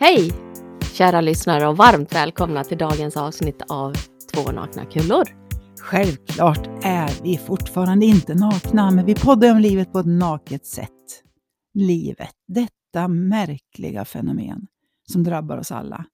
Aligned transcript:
Hej 0.00 0.32
kära 0.92 1.20
lyssnare 1.20 1.68
och 1.68 1.76
varmt 1.76 2.14
välkomna 2.14 2.64
till 2.64 2.78
dagens 2.78 3.16
avsnitt 3.16 3.62
av 3.68 3.94
Två 4.34 4.52
nakna 4.52 4.84
kullor. 4.84 5.24
Självklart 5.80 6.66
är 6.82 7.22
vi 7.22 7.38
fortfarande 7.38 8.06
inte 8.06 8.34
nakna, 8.34 8.90
men 8.90 9.06
vi 9.06 9.14
poddar 9.14 9.52
om 9.52 9.58
livet 9.58 9.92
på 9.92 9.98
ett 9.98 10.06
naket 10.06 10.66
sätt. 10.66 11.22
Livet, 11.74 12.34
detta 12.48 13.08
märkliga 13.08 14.04
fenomen 14.04 14.66
som 15.12 15.24
drabbar 15.24 15.58
oss 15.58 15.72
alla, 15.72 16.04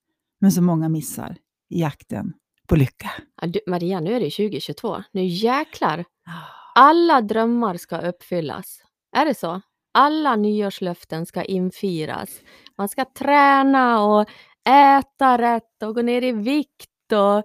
men 0.40 0.52
som 0.52 0.64
många 0.64 0.88
missar 0.88 1.36
i 1.70 1.80
jakten 1.80 2.32
på 2.68 2.76
lycka. 2.76 3.10
Du, 3.42 3.60
Maria, 3.66 4.00
nu 4.00 4.12
är 4.14 4.20
det 4.20 4.30
2022. 4.30 5.02
Nu 5.12 5.24
jäklar! 5.24 6.04
Alla 6.74 7.20
drömmar 7.20 7.76
ska 7.76 7.98
uppfyllas. 7.98 8.78
Är 9.16 9.24
det 9.24 9.34
så? 9.34 9.60
Alla 9.96 10.36
nyårslöften 10.36 11.26
ska 11.26 11.45
infrias. 11.45 12.40
Man 12.79 12.88
ska 12.88 13.04
träna 13.04 14.04
och 14.04 14.29
äta 14.68 15.39
rätt 15.39 15.82
och 15.82 15.94
gå 15.94 16.03
ner 16.03 16.22
i 16.22 16.32
vikt 16.32 17.12
och 17.12 17.44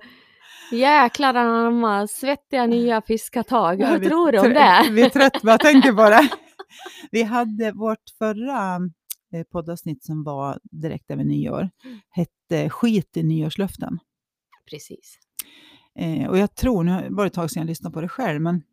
jäklar 0.71 1.33
anamma 1.33 2.07
svettiga 2.07 2.65
nya 2.67 3.01
fiskatag. 3.01 3.81
Ja, 3.81 3.89
Vad 3.89 3.99
vi 3.99 4.07
tror 4.07 4.31
du 4.31 4.39
om 4.39 4.53
det? 4.53 4.87
Vi 4.91 5.01
är 5.01 5.09
trött 5.09 5.41
bara 5.41 5.51
jag 5.51 5.59
tänker 5.59 5.93
på 5.93 6.09
det. 6.09 6.29
Vi 7.11 7.23
hade 7.23 7.71
vårt 7.71 8.09
förra 8.17 8.75
eh, 9.33 9.43
poddavsnitt 9.51 10.03
som 10.03 10.23
var 10.23 10.59
direkt 10.63 11.11
över 11.11 11.23
nyår, 11.23 11.69
hette 12.09 12.69
Skit 12.69 13.17
i 13.17 13.23
nyårslöften. 13.23 13.99
Precis. 14.69 15.19
Eh, 15.99 16.29
och 16.29 16.37
jag 16.37 16.55
tror, 16.55 16.83
nu 16.83 17.07
var 17.09 17.23
det 17.23 17.27
ett 17.27 17.33
tag 17.33 17.51
sedan 17.51 17.61
jag 17.61 17.67
lyssnade 17.67 17.93
på 17.93 18.01
det 18.01 18.09
själv, 18.09 18.41
men 18.41 18.63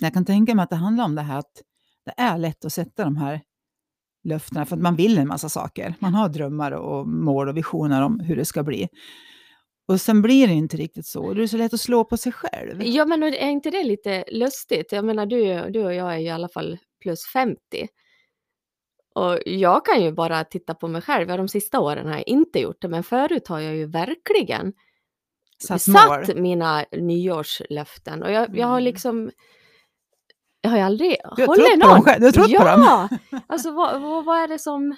jag 0.00 0.14
kan 0.14 0.24
tänka 0.24 0.54
mig 0.54 0.62
att 0.62 0.70
det 0.70 0.76
handlar 0.76 1.04
om 1.04 1.14
det 1.14 1.22
här 1.22 1.38
att 1.38 1.62
det 2.04 2.14
är 2.16 2.38
lätt 2.38 2.64
att 2.64 2.72
sätta 2.72 3.04
de 3.04 3.16
här 3.16 3.40
löftena, 4.24 4.66
för 4.66 4.76
att 4.76 4.82
man 4.82 4.96
vill 4.96 5.18
en 5.18 5.28
massa 5.28 5.48
saker. 5.48 5.94
Man 5.98 6.14
har 6.14 6.28
drömmar 6.28 6.72
och 6.72 7.08
mål 7.08 7.48
och 7.48 7.56
visioner 7.56 8.02
om 8.02 8.20
hur 8.20 8.36
det 8.36 8.44
ska 8.44 8.62
bli. 8.62 8.88
Och 9.88 10.00
sen 10.00 10.22
blir 10.22 10.46
det 10.48 10.52
inte 10.54 10.76
riktigt 10.76 11.06
så. 11.06 11.34
Det 11.34 11.42
är 11.42 11.46
så 11.46 11.56
lätt 11.56 11.74
att 11.74 11.80
slå 11.80 12.04
på 12.04 12.16
sig 12.16 12.32
själv. 12.32 12.82
Ja, 12.82 13.04
men 13.06 13.22
är 13.22 13.48
inte 13.48 13.70
det 13.70 13.84
lite 13.84 14.24
lustigt? 14.30 14.92
Jag 14.92 15.04
menar, 15.04 15.26
du, 15.26 15.70
du 15.70 15.84
och 15.84 15.94
jag 15.94 16.14
är 16.14 16.18
ju 16.18 16.26
i 16.26 16.30
alla 16.30 16.48
fall 16.48 16.78
plus 17.02 17.20
50. 17.32 17.58
Och 19.14 19.38
jag 19.46 19.84
kan 19.84 20.02
ju 20.02 20.12
bara 20.12 20.44
titta 20.44 20.74
på 20.74 20.88
mig 20.88 21.02
själv. 21.02 21.28
Ja, 21.28 21.36
de 21.36 21.48
sista 21.48 21.80
åren 21.80 22.06
har 22.06 22.12
jag 22.12 22.28
inte 22.28 22.58
gjort 22.60 22.76
det, 22.80 22.88
men 22.88 23.02
förut 23.02 23.48
har 23.48 23.60
jag 23.60 23.76
ju 23.76 23.86
verkligen 23.86 24.72
Satt 25.58 25.82
satt 25.82 26.36
mina 26.36 26.84
nyårslöften. 26.92 28.22
Och 28.22 28.32
jag, 28.32 28.58
jag 28.58 28.66
har 28.66 28.78
Mm. 28.78 28.84
liksom... 28.84 29.30
Jag 30.64 30.70
har 30.70 30.76
ju 30.76 30.82
aldrig 30.82 31.16
Du 31.36 31.46
har 31.46 31.54
trott 31.56 31.66
på 31.66 31.80
dem 31.80 31.90
någon. 31.90 32.02
själv. 32.02 32.20
Du 32.20 32.26
har 32.26 32.32
trott 32.32 32.56
på 32.56 32.64
dem. 32.64 32.82
ja! 32.82 33.08
Alltså 33.46 33.70
vad, 33.70 34.02
vad, 34.02 34.24
vad 34.24 34.38
är 34.38 34.48
det 34.48 34.58
som... 34.58 34.96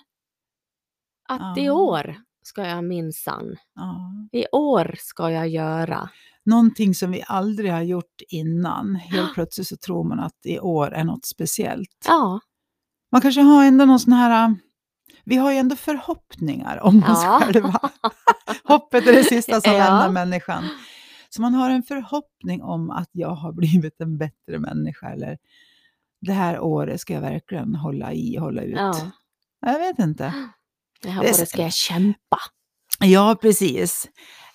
Att 1.29 1.59
i 1.59 1.65
Ja. 1.65 1.73
år 1.73 2.17
ska 2.43 2.67
jag 2.67 2.85
minsann. 2.85 3.57
Ja. 3.75 3.97
I 4.33 4.47
år 4.53 4.95
ska 4.99 5.31
jag 5.31 5.49
göra. 5.49 6.09
Någonting 6.45 6.95
som 6.95 7.11
vi 7.11 7.25
aldrig 7.27 7.73
har 7.73 7.83
gjort 7.83 8.23
innan. 8.29 8.97
Helt 8.97 9.35
plötsligt 9.35 9.67
så 9.69 9.77
tror 9.77 10.05
man 10.05 10.21
att 10.21 10.47
i 10.47 10.59
år 10.61 10.93
är 10.95 11.05
något 11.05 11.25
speciellt. 11.25 12.05
Ja. 12.07 12.41
Man 13.13 13.21
kanske 13.21 13.41
har 13.41 13.65
ändå 13.65 13.85
någon 13.85 14.01
sån 14.01 14.13
här... 14.13 14.45
äh, 14.49 14.55
Vi 15.25 15.37
har 15.37 15.53
ju 15.53 15.59
ändå 15.59 15.77
förhoppningar 15.77 16.81
om 16.83 16.99
oss 16.99 17.23
Ja. 17.25 17.41
själva. 17.43 17.81
Hoppet 18.65 19.07
är 19.07 19.13
det 19.13 19.25
sista 19.25 19.61
som 19.61 19.73
Ja. 19.73 19.79
lämnar 19.79 20.09
människan. 20.11 20.65
Så 21.35 21.43
man 21.43 21.55
har 21.55 21.71
en 21.71 21.83
förhoppning 21.83 22.63
om 22.63 22.91
att 22.91 23.09
jag 23.13 23.29
har 23.35 23.53
blivit 23.53 24.01
en 24.01 24.19
bättre 24.19 24.59
människa. 24.59 25.09
Eller 25.13 25.39
det 26.21 26.33
här 26.33 26.61
året 26.61 27.01
ska 27.01 27.15
jag 27.15 27.21
verkligen 27.21 27.75
hålla 27.75 28.13
i, 28.13 28.37
hålla 28.37 28.63
ut. 28.63 28.75
ja. 28.77 29.11
Jag 29.61 29.79
vet 29.79 29.99
inte. 29.99 30.35
Det 31.03 31.09
här 31.09 31.21
året 31.23 31.49
ska 31.49 31.63
jag 31.63 31.73
kämpa. 31.73 32.39
Ja, 33.01 33.37
precis. 33.41 34.09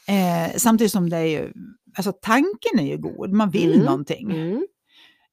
Eh, 0.07 0.55
samtidigt 0.57 0.91
som 0.91 1.09
det 1.09 1.17
är 1.17 1.25
ju... 1.25 1.53
Alltså 1.97 2.13
tanken 2.21 2.79
är 2.79 2.83
ju 2.87 2.97
god, 2.97 3.33
man 3.33 3.49
vill 3.49 3.73
Mm. 3.73 3.85
någonting. 3.85 4.31
Mm. 4.31 4.67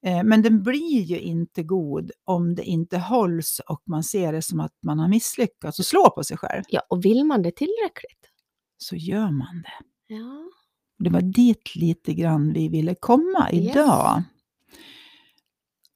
Eh, 0.06 0.24
men 0.24 0.42
den 0.42 0.62
blir 0.62 1.02
ju 1.02 1.20
inte 1.20 1.62
god 1.62 2.10
om 2.24 2.54
det 2.54 2.64
inte 2.64 2.98
hålls 2.98 3.60
och 3.68 3.82
man 3.86 4.04
ser 4.04 4.32
det 4.32 4.42
som 4.42 4.60
att 4.60 4.72
man 4.82 4.98
har 4.98 5.08
misslyckats 5.08 5.78
och 5.78 5.86
slår 5.86 6.10
på 6.10 6.24
sig 6.24 6.36
själv. 6.36 6.62
Ja, 6.68 6.80
och 6.90 7.04
vill 7.04 7.24
man 7.24 7.42
det 7.42 7.56
tillräckligt? 7.56 8.30
Så 8.78 8.96
gör 8.96 9.30
man 9.30 9.62
det. 9.62 10.14
Ja. 10.14 10.50
Det 10.98 11.10
var 11.10 11.20
dit 11.20 11.76
lite 11.76 12.14
grann 12.14 12.52
vi 12.52 12.68
ville 12.68 12.94
komma 12.94 13.48
Yes. 13.52 13.70
idag. 13.76 14.22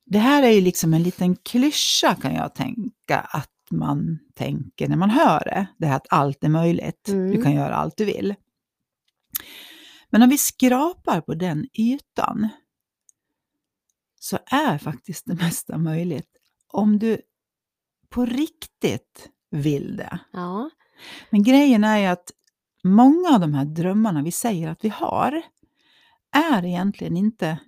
Det 0.06 0.18
här 0.18 0.42
är 0.42 0.50
ju 0.50 0.60
liksom 0.60 0.94
en 0.94 1.02
liten 1.02 1.36
klyscha 1.36 2.14
kan 2.14 2.34
jag 2.34 2.54
tänka 2.54 3.18
att 3.18 3.50
man 3.70 4.18
tänker 4.34 4.88
när 4.88 4.96
man 4.96 5.10
hör 5.10 5.40
det. 5.44 5.66
Det 5.78 5.86
här 5.86 5.96
att 5.96 6.06
allt 6.10 6.44
är 6.44 6.48
möjligt. 6.48 7.08
Mm. 7.08 7.30
Du 7.30 7.42
kan 7.42 7.52
göra 7.54 7.74
allt 7.74 7.96
du 7.96 8.04
vill. 8.04 8.34
Men 10.10 10.22
om 10.22 10.28
vi 10.28 10.38
skrapar 10.38 11.20
på 11.20 11.34
den 11.34 11.66
ytan 11.72 12.48
så 14.20 14.38
är 14.46 14.78
faktiskt 14.78 15.26
det 15.26 15.34
mesta 15.34 15.78
möjligt. 15.78 16.28
Om 16.68 16.98
du 16.98 17.20
på 18.08 18.26
riktigt 18.26 19.28
vill 19.50 19.96
det. 19.96 20.18
Ja. 20.32 20.70
Men 21.30 21.42
grejen 21.42 21.84
är 21.84 21.98
ju 21.98 22.06
att 22.06 22.30
många 22.84 23.28
av 23.34 23.40
de 23.40 23.54
här 23.54 23.64
drömmarna 23.64 24.22
vi 24.22 24.32
säger 24.32 24.68
att 24.68 24.84
vi 24.84 24.88
har 24.88 25.42
är 26.32 26.64
egentligen 26.64 27.16
inte 27.16 27.58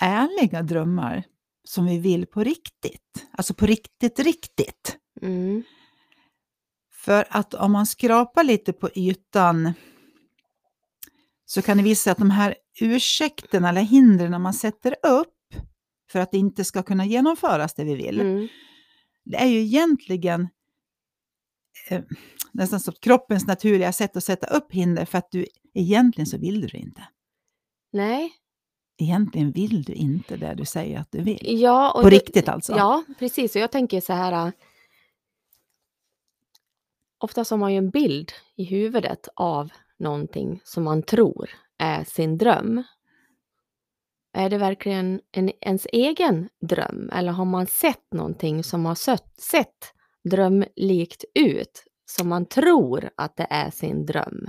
ärliga 0.00 0.62
drömmar 0.62 1.24
som 1.64 1.86
vi 1.86 1.98
vill 1.98 2.26
på 2.26 2.44
riktigt. 2.44 3.26
Alltså 3.30 3.54
på 3.54 3.66
riktigt, 3.66 4.18
riktigt. 4.18 4.96
Mm. 5.22 5.62
För 6.92 7.24
att 7.30 7.54
om 7.54 7.72
man 7.72 7.86
skrapar 7.86 8.44
lite 8.44 8.72
på 8.72 8.90
ytan 8.94 9.72
så 11.44 11.62
kan 11.62 11.76
det 11.76 11.82
visa 11.82 12.02
sig 12.02 12.10
att 12.10 12.18
de 12.18 12.30
här 12.30 12.54
ursäkterna 12.80 13.68
eller 13.68 13.80
hindren 13.80 14.42
man 14.42 14.54
sätter 14.54 14.94
upp 15.02 15.34
för 16.12 16.18
att 16.18 16.30
det 16.32 16.38
inte 16.38 16.64
ska 16.64 16.82
kunna 16.82 17.06
genomföras 17.06 17.74
det 17.74 17.84
vi 17.84 17.94
vill, 17.94 18.20
Mm. 18.20 18.48
det 19.24 19.36
är 19.36 19.46
ju 19.46 19.58
egentligen 19.60 20.48
eh, 21.88 22.02
nästan 22.52 22.80
som 22.80 22.94
kroppens 23.00 23.46
naturliga 23.46 23.92
sätt 23.92 24.16
att 24.16 24.24
sätta 24.24 24.46
upp 24.46 24.72
hinder 24.72 25.04
för 25.04 25.18
att 25.18 25.30
du 25.30 25.46
egentligen 25.74 26.26
så 26.26 26.38
vill 26.38 26.60
du 26.60 26.66
det 26.66 26.78
inte. 26.78 27.02
Nej. 27.92 28.32
Egentligen 29.00 29.52
vill 29.52 29.82
du 29.82 29.92
inte 29.92 30.36
det 30.36 30.54
du 30.54 30.64
säger 30.64 30.98
att 31.00 31.12
du 31.12 31.22
vill. 31.22 31.60
Ja, 31.60 31.90
och 31.92 32.02
På 32.02 32.10
det- 32.10 32.16
riktigt 32.16 32.48
alltså? 32.48 32.72
Ja, 32.76 33.04
precis. 33.18 33.56
Och 33.56 33.62
jag 33.62 33.72
tänker 33.72 34.00
så 34.00 34.12
här. 34.12 34.46
äh, 34.46 34.52
Ofta 37.20 37.44
har 37.50 37.56
man 37.56 37.72
ju 37.72 37.78
en 37.78 37.90
bild 37.90 38.32
i 38.56 38.64
huvudet 38.64 39.28
av 39.36 39.70
någonting 39.98 40.60
som 40.64 40.84
man 40.84 41.02
tror 41.02 41.50
är 41.78 42.04
sin 42.04 42.38
dröm. 42.38 42.82
Är 44.32 44.50
det 44.50 44.58
verkligen 44.58 45.20
en, 45.32 45.50
ens 45.60 45.86
egen 45.92 46.48
dröm? 46.60 47.10
Eller 47.12 47.32
har 47.32 47.44
man 47.44 47.66
sett 47.66 48.12
någonting 48.12 48.64
som 48.64 48.84
har 48.84 48.94
sett, 48.94 49.40
sett 49.40 49.94
drömlikt 50.28 51.24
ut? 51.34 51.84
Som 52.10 52.28
man 52.28 52.46
tror 52.46 53.10
att 53.16 53.36
det 53.36 53.46
är 53.50 53.70
sin 53.70 54.06
dröm? 54.06 54.46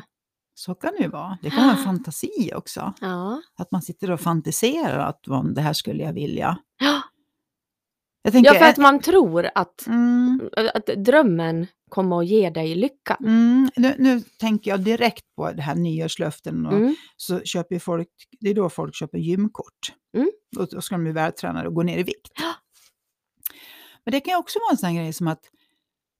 Så 0.53 0.75
kan 0.75 0.93
det 0.97 1.03
ju 1.03 1.09
vara. 1.09 1.37
Det 1.41 1.49
kan 1.49 1.63
vara 1.67 1.77
en 1.77 1.83
fantasi 1.83 2.51
också. 2.55 2.93
Ja. 3.01 3.41
Att 3.57 3.71
man 3.71 3.81
sitter 3.81 4.11
och 4.11 4.19
fantiserar 4.21 4.99
att 4.99 5.19
"Vad, 5.27 5.55
det 5.55 5.61
här 5.61 5.73
skulle 5.73 6.03
jag 6.03 6.13
vilja. 6.13 6.57
Ja, 6.79 7.01
Jag 8.21 8.33
tänker, 8.33 8.53
för 8.53 8.65
att 8.65 8.77
man 8.77 8.99
tror 8.99 9.49
att, 9.55 9.87
mm, 9.87 10.49
att 10.73 10.85
drömmen 10.85 11.67
kommer 11.89 12.19
att 12.19 12.27
ge 12.27 12.49
dig 12.49 12.75
lycka. 12.75 13.17
mm, 13.19 13.69
nu, 13.75 13.95
nu 13.99 14.21
tänker 14.21 14.71
jag 14.71 14.79
direkt 14.79 15.25
på 15.35 15.51
det 15.51 15.61
här 15.61 15.75
nyårslöften. 15.75 16.65
Och 16.65 16.73
Mm. 16.73 16.95
så 17.17 17.39
köper 17.39 17.79
folk, 17.79 18.09
det 18.39 18.49
är 18.49 18.53
då 18.53 18.69
folk 18.69 18.95
köper 18.95 19.17
gymkort. 19.17 19.93
Mm. 20.17 20.31
Och 20.57 20.67
då 20.71 20.81
ska 20.81 20.95
de 20.95 21.03
bli 21.03 21.11
vältränade 21.13 21.67
och 21.67 21.73
gå 21.75 21.83
ner 21.83 21.97
i 21.97 22.03
vikt. 22.03 22.31
Ja. 22.35 22.53
Men 24.05 24.11
det 24.11 24.19
kan 24.19 24.31
ju 24.31 24.37
också 24.37 24.59
vara 24.59 24.71
en 24.71 24.77
sån 24.77 24.89
här 24.89 24.95
grej 24.95 25.13
som 25.13 25.27
att, 25.27 25.41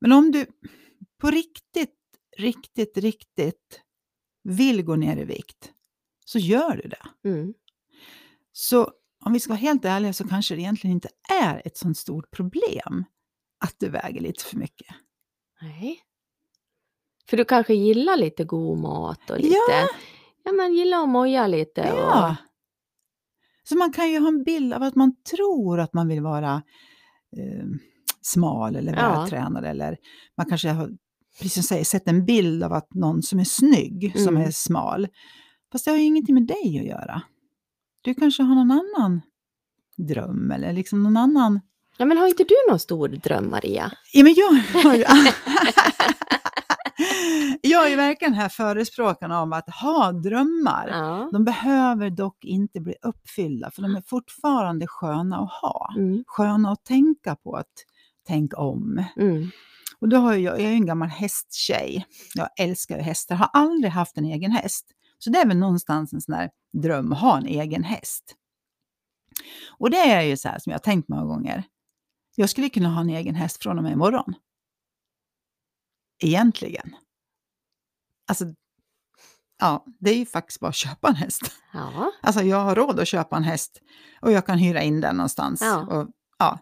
men 0.02 0.12
om 0.12 0.32
du 0.32 0.46
på 1.22 1.32
riktigt, 1.32 1.96
riktigt, 2.38 2.98
riktigt 2.98 3.82
vill 4.44 4.82
gå 4.84 4.96
ner 4.96 5.18
i 5.18 5.26
vikt, 5.26 5.74
så 6.26 6.40
gör 6.40 6.76
du 6.84 6.90
det. 6.90 7.30
Mm. 7.30 7.54
Så 8.52 8.92
om 9.26 9.34
vi 9.34 9.40
ska 9.40 9.50
vara 9.50 9.60
helt 9.60 9.86
ärliga 9.86 10.14
så 10.14 10.28
kanske 10.28 10.56
det 10.56 10.62
egentligen 10.62 10.94
inte 10.94 11.10
är 11.42 11.62
ett 11.66 11.78
sånt 11.78 11.98
stort 11.98 12.32
problem 12.32 13.06
att 13.66 13.76
du 13.80 13.90
väger 13.90 14.22
lite 14.22 14.44
för 14.44 14.58
mycket. 14.58 14.88
Nej. 15.62 16.00
För 17.30 17.38
du 17.38 17.46
kanske 17.46 17.74
gillar 17.74 18.18
lite 18.18 18.44
god 18.44 18.78
mat 18.80 19.30
och 19.30 19.38
lite, 19.38 19.56
Ja. 19.70 19.88
ja, 20.44 20.52
men 20.52 20.74
gillar 20.74 21.04
att 21.04 21.10
moja 21.10 21.48
lite. 21.48 21.82
Ja. 21.82 22.30
Och, 22.30 22.36
Så 23.64 23.78
man 23.78 23.94
kan 23.94 24.12
ju 24.12 24.20
ha 24.20 24.28
en 24.28 24.44
bild 24.44 24.74
av 24.74 24.84
att 24.84 24.96
man 24.96 25.16
tror 25.24 25.80
att 25.80 25.94
man 25.94 26.08
vill 26.08 26.22
vara 26.22 26.64
eh, 27.38 27.66
smal 28.22 28.76
eller 28.76 28.94
Ja. 28.96 29.12
vältränad. 29.20 29.66
Eller 29.66 29.98
man 30.38 30.46
kanske 30.46 30.70
har, 30.70 30.90
precis 31.38 31.54
som 31.54 31.64
säger, 31.64 31.84
sett 31.84 32.08
en 32.08 32.26
bild 32.26 32.64
av 32.64 32.74
att 32.74 32.94
någon 32.94 33.22
som 33.24 33.40
är 33.40 33.44
snygg, 33.44 34.14
som 34.16 34.36
Mm. 34.38 34.48
är 34.48 34.52
smal. 34.52 35.08
Fast 35.72 35.86
det 35.86 35.92
har 35.92 35.98
ju 35.98 36.04
ingenting 36.04 36.36
med 36.36 36.48
dig 36.48 36.80
att 36.80 36.86
göra. 36.86 37.22
Du 38.02 38.14
kanske 38.14 38.44
har 38.44 38.56
någon 38.56 38.72
annan 38.72 39.22
dröm 39.98 40.52
eller 40.52 40.74
liksom 40.74 41.04
någon 41.04 41.18
annan 41.18 41.60
Ja, 41.98 42.06
men 42.06 42.18
har 42.18 42.28
inte 42.28 42.44
du 42.44 42.56
någon 42.70 42.80
stor 42.80 43.08
dröm, 43.08 43.50
Maria? 43.50 43.92
Ja, 44.14 44.24
men 44.24 44.34
jag 44.34 44.54
har 44.84 44.96
ju... 44.96 45.04
jag 47.62 47.86
är 47.86 47.90
ju 47.90 47.96
verkligen 47.96 48.34
här 48.34 48.50
förespråkaren 48.50 49.32
om 49.32 49.54
att 49.54 49.70
ha 49.70 50.12
drömmar. 50.12 50.88
Ja. 50.92 51.30
De 51.32 51.44
behöver 51.46 52.10
dock 52.10 52.46
inte 52.46 52.80
bli 52.80 52.96
uppfyllda, 53.02 53.72
för 53.72 53.82
de 53.82 53.96
är 53.96 54.02
fortfarande 54.02 54.88
sköna 54.88 55.38
att 55.38 55.52
ha. 55.62 55.94
Mm. 55.98 56.24
Sköna 56.28 56.72
att 56.72 56.84
tänka 56.86 57.36
på, 57.36 57.56
att 57.56 57.68
tänka 58.30 58.58
om. 58.58 59.04
Mm. 59.16 59.50
Och 60.00 60.10
då 60.10 60.18
har 60.18 60.34
jag, 60.34 60.42
jag 60.42 60.60
är 60.60 60.70
ju 60.70 60.76
en 60.76 60.86
gammal 60.86 61.10
hästtjej. 61.10 62.06
Jag 62.36 62.50
älskar 62.60 62.98
ju 62.98 63.02
hästar, 63.02 63.36
har 63.36 63.50
aldrig 63.54 63.92
haft 63.92 64.18
en 64.18 64.26
egen 64.26 64.52
häst. 64.52 64.86
Så 65.18 65.30
det 65.30 65.40
är 65.40 65.48
väl 65.48 65.58
någonstans 65.58 66.14
en 66.14 66.22
sån 66.22 66.36
där 66.36 66.50
dröm 66.74 67.12
ha 67.12 67.38
en 67.38 67.46
egen 67.46 67.84
häst. 67.84 68.36
Och 69.78 69.90
det 69.90 69.98
är 69.98 70.22
ju 70.22 70.38
så 70.38 70.50
här 70.50 70.60
som 70.60 70.72
jag 70.72 70.80
har 70.80 70.84
tänkt 70.84 71.10
många 71.10 71.26
gånger. 71.26 71.64
Jag 72.36 72.50
skulle 72.50 72.70
kunna 72.70 72.90
ha 72.90 73.02
en 73.02 73.10
egen 73.10 73.36
häst 73.36 73.64
från 73.64 73.78
och 73.78 73.84
med 73.84 73.92
imorgon. 73.92 74.34
Egentligen. 76.24 76.96
Alltså, 78.28 78.46
ja, 79.60 79.86
det 80.00 80.10
är 80.10 80.18
ju 80.18 80.26
faktiskt 80.26 80.60
bara 80.60 80.70
att 80.70 80.76
köpa 80.76 81.08
en 81.08 81.16
häst. 81.16 81.52
Ja. 81.74 82.12
Alltså 82.22 82.44
jag 82.44 82.64
har 82.64 82.76
råd 82.76 83.00
att 83.00 83.08
köpa 83.08 83.38
en 83.38 83.44
häst 83.44 83.82
och 84.22 84.32
jag 84.32 84.46
kan 84.46 84.58
hyra 84.58 84.82
in 84.82 85.02
den 85.02 85.16
någonstans. 85.16 85.62
Ja. 85.62 85.86
Och, 85.86 86.10
ja. 86.38 86.60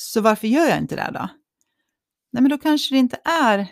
Så 0.00 0.20
varför 0.20 0.48
gör 0.48 0.68
jag 0.68 0.78
inte 0.78 0.96
det 0.96 1.10
då? 1.14 1.28
Nej, 2.32 2.42
men 2.42 2.48
då 2.48 2.58
kanske 2.58 2.94
det 2.94 2.98
inte 2.98 3.20
är... 3.24 3.66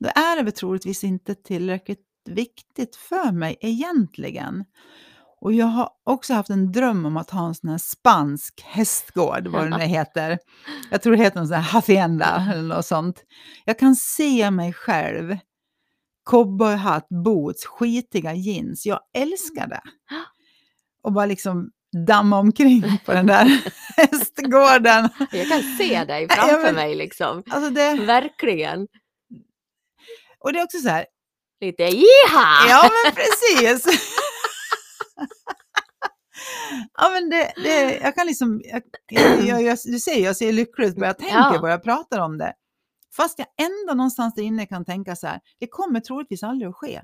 Då 0.00 0.08
är 0.08 0.36
det 0.36 0.42
väl 0.42 0.52
troligtvis 0.52 1.04
inte 1.04 1.34
tillräckligt 1.34 2.06
viktigt 2.24 2.96
för 2.96 3.32
mig 3.32 3.56
egentligen. 3.60 4.64
Och 5.40 5.52
jag 5.52 5.66
har 5.66 5.90
också 6.04 6.34
haft 6.34 6.50
en 6.50 6.72
dröm 6.72 7.06
om 7.06 7.16
att 7.16 7.30
ha 7.30 7.46
en 7.46 7.54
sån 7.54 7.70
här 7.70 7.78
spansk 7.78 8.62
hästgård, 8.64 9.46
vad 9.46 9.70
det 9.70 9.76
nu 9.78 9.84
heter. 9.84 10.38
Jag 10.90 11.02
tror 11.02 11.16
det 11.16 11.22
heter 11.22 11.36
någon 11.36 11.48
sån 11.48 11.56
här 11.56 11.72
hacienda 11.72 12.48
eller 12.52 12.74
något 12.74 12.86
sånt. 12.86 13.24
Jag 13.64 13.78
kan 13.78 13.96
se 13.96 14.50
mig 14.50 14.72
själv, 14.72 15.38
cowboyhatt, 16.30 17.06
boots, 17.24 17.66
skitiga 17.66 18.34
jeans. 18.34 18.86
Jag 18.86 19.00
älskar 19.14 19.66
det. 19.66 19.82
Och 21.02 21.12
bara 21.12 21.26
liksom 21.26 21.70
damma 22.06 22.38
omkring 22.38 22.98
på 23.04 23.12
den 23.12 23.26
där 23.26 23.62
hästgården. 23.96 25.08
Jag 25.32 25.48
kan 25.48 25.62
se 25.78 26.04
dig 26.04 26.28
framför 26.28 26.62
men- 26.62 26.74
mig 26.74 26.94
liksom. 26.94 27.42
Alltså 27.50 27.70
det, 27.70 27.94
Verkligen. 27.94 28.86
och 30.38 30.52
det 30.52 30.58
är 30.58 30.64
också 30.64 30.78
så 30.78 30.88
här, 30.88 31.06
Lite 31.60 31.82
jiha! 31.82 32.68
Ja, 32.68 32.90
men 33.04 33.14
precis. 33.14 33.86
ja, 36.98 37.10
men 37.10 37.30
det, 37.30 37.52
det, 37.56 37.98
jag 38.02 38.14
kan 38.14 38.26
liksom, 38.26 38.60
jag, 38.64 38.82
jag, 39.46 39.62
jag, 39.62 39.78
du 39.84 39.98
ser, 40.00 40.24
jag 40.24 40.36
ser 40.36 40.52
lycklig 40.52 40.86
ut 40.86 40.96
bara 40.96 41.06
jag 41.06 41.18
tänker 41.18 41.36
Ja. 41.36 41.58
på 41.60 41.68
jag 41.68 41.82
pratar 41.84 42.18
om 42.20 42.38
det. 42.38 42.52
Fast 43.16 43.38
jag 43.38 43.48
ändå 43.66 43.94
någonstans 43.94 44.34
där 44.34 44.42
inne 44.42 44.66
kan 44.66 44.84
tänka 44.84 45.16
så 45.16 45.26
här, 45.26 45.40
det 45.60 45.66
kommer 45.66 46.00
troligtvis 46.00 46.42
aldrig 46.42 46.68
att 46.68 46.76
ske. 46.76 47.00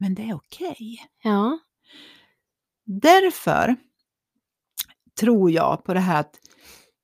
Men 0.00 0.14
det 0.14 0.22
är 0.22 0.34
okej. 0.34 0.98
Ja. 1.22 1.58
Därför 2.86 3.76
tror 5.20 5.50
jag 5.50 5.84
på 5.84 5.94
det 5.94 6.00
här 6.00 6.20
att 6.20 6.34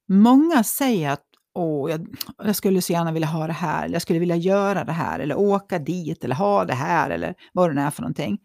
många 0.08 0.64
säger 0.64 1.10
att 1.10 1.24
Åh, 1.54 1.90
jag, 1.90 2.06
jag 2.44 2.56
skulle 2.56 2.82
så 2.82 2.92
gärna 2.92 3.12
vilja 3.12 3.28
ha 3.28 3.46
det 3.46 3.52
här, 3.52 3.84
eller 3.84 3.92
jag 3.94 4.02
skulle 4.02 4.18
vilja 4.18 4.36
göra 4.36 4.84
det 4.84 4.92
här, 4.92 5.18
eller 5.20 5.38
åka 5.38 5.78
dit, 5.78 6.24
eller 6.24 6.34
ha 6.34 6.64
det 6.64 6.74
här, 6.74 7.10
eller 7.10 7.34
vad 7.52 7.70
det 7.70 7.74
nu 7.74 7.80
är 7.80 7.90
för 7.90 8.02
någonting. 8.02 8.38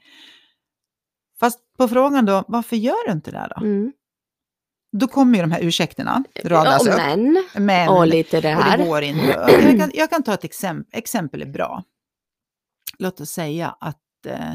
Fast 1.39 1.59
på 1.77 1.87
frågan 1.87 2.25
då, 2.25 2.43
varför 2.47 2.75
gör 2.75 3.07
du 3.07 3.11
inte 3.11 3.31
det 3.31 3.53
då? 3.55 3.65
Mm. 3.65 3.91
Då 4.97 5.07
kommer 5.07 5.35
ju 5.37 5.41
de 5.41 5.51
här 5.51 5.61
ursäkterna 5.63 6.23
radas 6.45 6.85
Ja, 6.85 6.91
upp. 6.91 6.97
men, 6.97 7.43
Men, 7.65 7.89
och 7.89 8.07
lite 8.07 8.41
det 8.41 8.55
och 8.55 8.63
det 8.63 8.69
här. 8.69 8.85
går 8.85 9.01
inte. 9.01 9.27
Jag 9.61 9.79
kan, 9.79 9.91
jag 9.93 10.09
kan 10.09 10.23
ta 10.23 10.33
ett 10.33 10.43
exempel, 10.43 10.99
exempel 10.99 11.41
är 11.41 11.45
bra. 11.51 11.83
Låt 12.97 13.21
oss 13.21 13.29
säga 13.29 13.75
att 13.79 14.25
eh, 14.27 14.53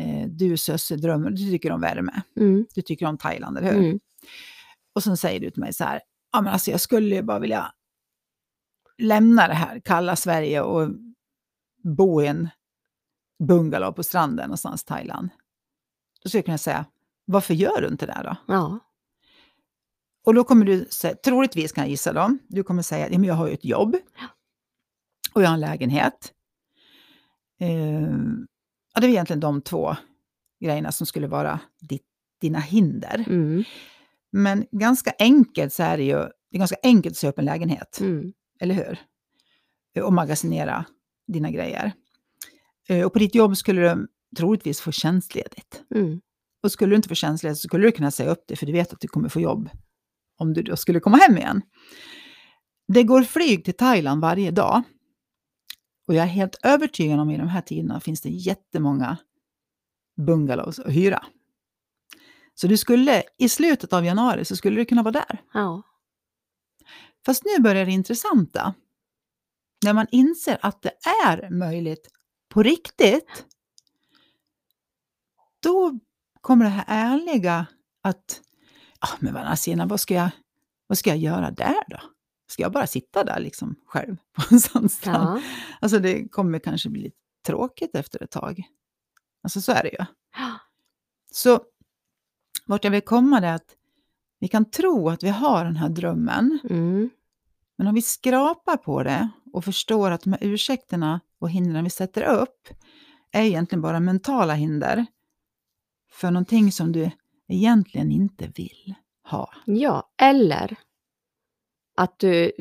eh, 0.00 0.28
du 0.28 0.56
Sösse 0.56 0.96
drömmer, 0.96 1.30
du 1.30 1.36
tycker 1.36 1.72
om 1.72 1.80
värme. 1.80 2.22
Mm. 2.36 2.66
Du 2.74 2.82
tycker 2.82 3.06
om 3.06 3.18
Thailand, 3.18 3.58
eller 3.58 3.72
hur? 3.72 3.84
Mm. 3.84 4.00
Och 4.92 5.02
så 5.02 5.16
säger 5.16 5.40
du 5.40 5.50
till 5.50 5.60
mig 5.60 5.72
så 5.72 5.84
här, 5.84 6.00
ja 6.32 6.40
men 6.40 6.52
alltså 6.52 6.70
jag 6.70 6.80
skulle 6.80 7.14
ju 7.14 7.22
bara 7.22 7.38
vilja 7.38 7.72
lämna 8.98 9.48
det 9.48 9.54
här 9.54 9.80
kalla 9.80 10.16
Sverige 10.16 10.60
och 10.60 10.90
bo 11.82 12.22
i 12.22 12.26
en 12.26 12.48
bungalow 13.38 13.92
på 13.92 14.02
stranden 14.02 14.46
någonstans 14.46 14.82
i 14.82 14.86
Thailand. 14.86 15.28
Då 16.22 16.28
skulle 16.28 16.38
jag 16.38 16.44
kunna 16.44 16.58
säga, 16.58 16.84
varför 17.24 17.54
gör 17.54 17.80
du 17.80 17.88
inte 17.88 18.06
det 18.06 18.20
då? 18.24 18.36
Ja. 18.46 18.78
Och 20.24 20.34
då 20.34 20.44
kommer 20.44 20.66
du, 20.66 20.86
säga, 20.90 21.14
troligtvis 21.14 21.72
kan 21.72 21.84
jag 21.84 21.90
gissa 21.90 22.12
då, 22.12 22.36
du 22.48 22.62
kommer 22.62 22.82
säga, 22.82 23.08
ja 23.10 23.18
men 23.18 23.28
jag 23.28 23.34
har 23.34 23.46
ju 23.46 23.54
ett 23.54 23.64
jobb 23.64 23.96
och 25.34 25.42
jag 25.42 25.48
har 25.48 25.54
en 25.54 25.60
lägenhet. 25.60 26.32
Eh, 27.58 28.16
ja, 29.00 29.06
det 29.06 29.06
är 29.12 29.14
egentligen 29.14 29.40
de 29.40 29.62
två 29.62 29.96
grejerna 30.64 30.92
som 30.92 31.06
skulle 31.06 31.26
vara 31.26 31.60
ditt, 31.80 32.06
dina 32.40 32.58
hinder. 32.58 33.24
Mm. 33.28 33.64
Men 34.32 34.66
ganska 34.72 35.12
enkelt 35.18 35.72
så 35.72 35.82
är 35.82 35.96
det 35.96 36.04
ju, 36.04 36.16
det 36.50 36.56
är 36.56 36.58
ganska 36.58 36.76
enkelt 36.82 37.12
att 37.12 37.16
se 37.18 37.28
upp 37.28 37.38
en 37.38 37.44
lägenhet, 37.44 37.98
Mm. 38.00 38.32
eller 38.60 38.74
hur? 38.74 38.98
Eh, 39.96 40.02
Och 40.04 40.12
magasinera 40.12 40.84
dina 41.32 41.50
grejer. 41.50 41.92
Eh, 42.88 43.06
Och 43.06 43.12
på 43.12 43.18
ditt 43.18 43.34
jobb 43.34 43.56
skulle 43.56 43.94
du 43.94 44.06
troligtvis 44.36 44.80
få 44.80 44.92
tjänstledigt. 44.92 45.82
Mm. 45.94 46.20
Och 46.62 46.72
skulle 46.72 46.90
du 46.92 46.96
inte 46.96 47.08
få 47.08 47.14
tjänstledigt 47.14 47.60
så 47.60 47.66
skulle 47.68 47.86
du 47.86 47.92
kunna 47.92 48.10
säga 48.10 48.30
upp 48.30 48.44
det, 48.48 48.56
för 48.56 48.66
du 48.66 48.72
vet 48.72 48.92
att 48.92 49.00
du 49.00 49.08
kommer 49.08 49.28
få 49.28 49.40
jobb 49.40 49.70
om 50.38 50.52
du 50.52 50.62
då 50.62 50.76
skulle 50.76 51.00
komma 51.00 51.16
hem 51.16 51.36
igen. 51.38 51.62
Det 52.88 53.02
går 53.02 53.22
flyg 53.22 53.64
till 53.64 53.74
Thailand 53.74 54.20
varje 54.20 54.50
dag. 54.50 54.82
Och 56.10 56.16
jag 56.16 56.22
är 56.22 56.28
helt 56.28 56.56
övertygad 56.62 57.20
om 57.20 57.30
i 57.30 57.36
de 57.38 57.48
här 57.48 57.60
tiderna 57.60 58.00
finns 58.00 58.20
det 58.20 58.28
jättemånga 58.28 59.16
bungalows 60.16 60.78
att 60.78 60.92
hyra. 60.92 61.24
Så 62.54 62.66
du 62.66 62.76
skulle, 62.76 63.22
i 63.38 63.48
slutet 63.48 63.92
av 63.92 64.04
januari 64.04 64.44
så 64.44 64.56
skulle 64.56 64.80
du 64.80 64.84
kunna 64.84 65.02
vara 65.02 65.12
där. 65.12 65.42
Ja. 65.52 65.82
Fast 67.26 67.44
nu 67.44 67.62
börjar 67.62 67.86
det 67.86 67.92
intressanta. 67.92 68.74
När 69.84 69.92
man 69.92 70.06
inser 70.10 70.58
att 70.62 70.82
det 70.82 70.92
är 71.26 71.50
möjligt 71.50 72.08
på 72.48 72.62
riktigt, 72.62 73.44
då 75.62 75.98
kommer 76.40 76.64
det 76.64 76.70
här 76.70 76.84
ärliga 76.88 77.66
att, 78.02 78.40
ja 79.00 79.08
men 79.20 79.34
Vanna 79.34 79.86
vad 79.86 80.00
ska, 80.00 80.14
jag, 80.14 80.30
vad 80.86 80.98
ska 80.98 81.10
jag 81.10 81.18
göra 81.18 81.50
där 81.50 81.84
då? 81.88 82.00
Ska 82.50 82.62
jag 82.62 82.72
bara 82.72 82.86
sitta 82.86 83.24
där 83.24 83.40
liksom 83.40 83.74
själv 83.86 84.16
på 84.36 84.42
en 84.50 84.60
sån 84.60 84.88
strand? 84.88 85.38
Ja. 85.38 85.42
Alltså 85.80 85.98
det 85.98 86.28
kommer 86.28 86.58
kanske 86.58 86.88
bli 86.88 87.00
lite 87.02 87.16
tråkigt 87.46 87.94
efter 87.94 88.22
ett 88.22 88.30
tag. 88.30 88.62
Alltså 89.42 89.60
så 89.60 89.72
är 89.72 89.82
det 89.82 89.88
ju. 89.88 90.04
Så 91.32 91.60
vart 92.66 92.84
jag 92.84 92.90
vill 92.90 93.00
komma 93.02 93.40
det 93.40 93.46
är 93.46 93.54
att 93.54 93.76
vi 94.38 94.48
kan 94.48 94.70
tro 94.70 95.08
att 95.08 95.22
vi 95.22 95.28
har 95.28 95.64
den 95.64 95.76
här 95.76 95.88
drömmen, 95.88 96.58
Mm. 96.70 97.10
men 97.78 97.86
om 97.86 97.94
vi 97.94 98.02
skrapar 98.02 98.76
på 98.76 99.02
det 99.02 99.28
och 99.52 99.64
förstår 99.64 100.10
att 100.10 100.20
de 100.22 100.32
här 100.32 100.44
ursäkterna 100.44 101.20
och 101.38 101.50
hindren 101.50 101.84
vi 101.84 101.90
sätter 101.90 102.22
upp 102.22 102.68
är 103.32 103.42
egentligen 103.42 103.82
bara 103.82 104.00
mentala 104.00 104.54
hinder 104.54 105.06
för 106.12 106.30
någonting 106.30 106.72
som 106.72 106.92
du 106.92 107.10
egentligen 107.48 108.12
inte 108.12 108.46
vill 108.56 108.94
ha. 109.24 109.52
ja, 109.66 110.10
eller 110.22 110.76
att 112.00 112.18
du, 112.18 112.52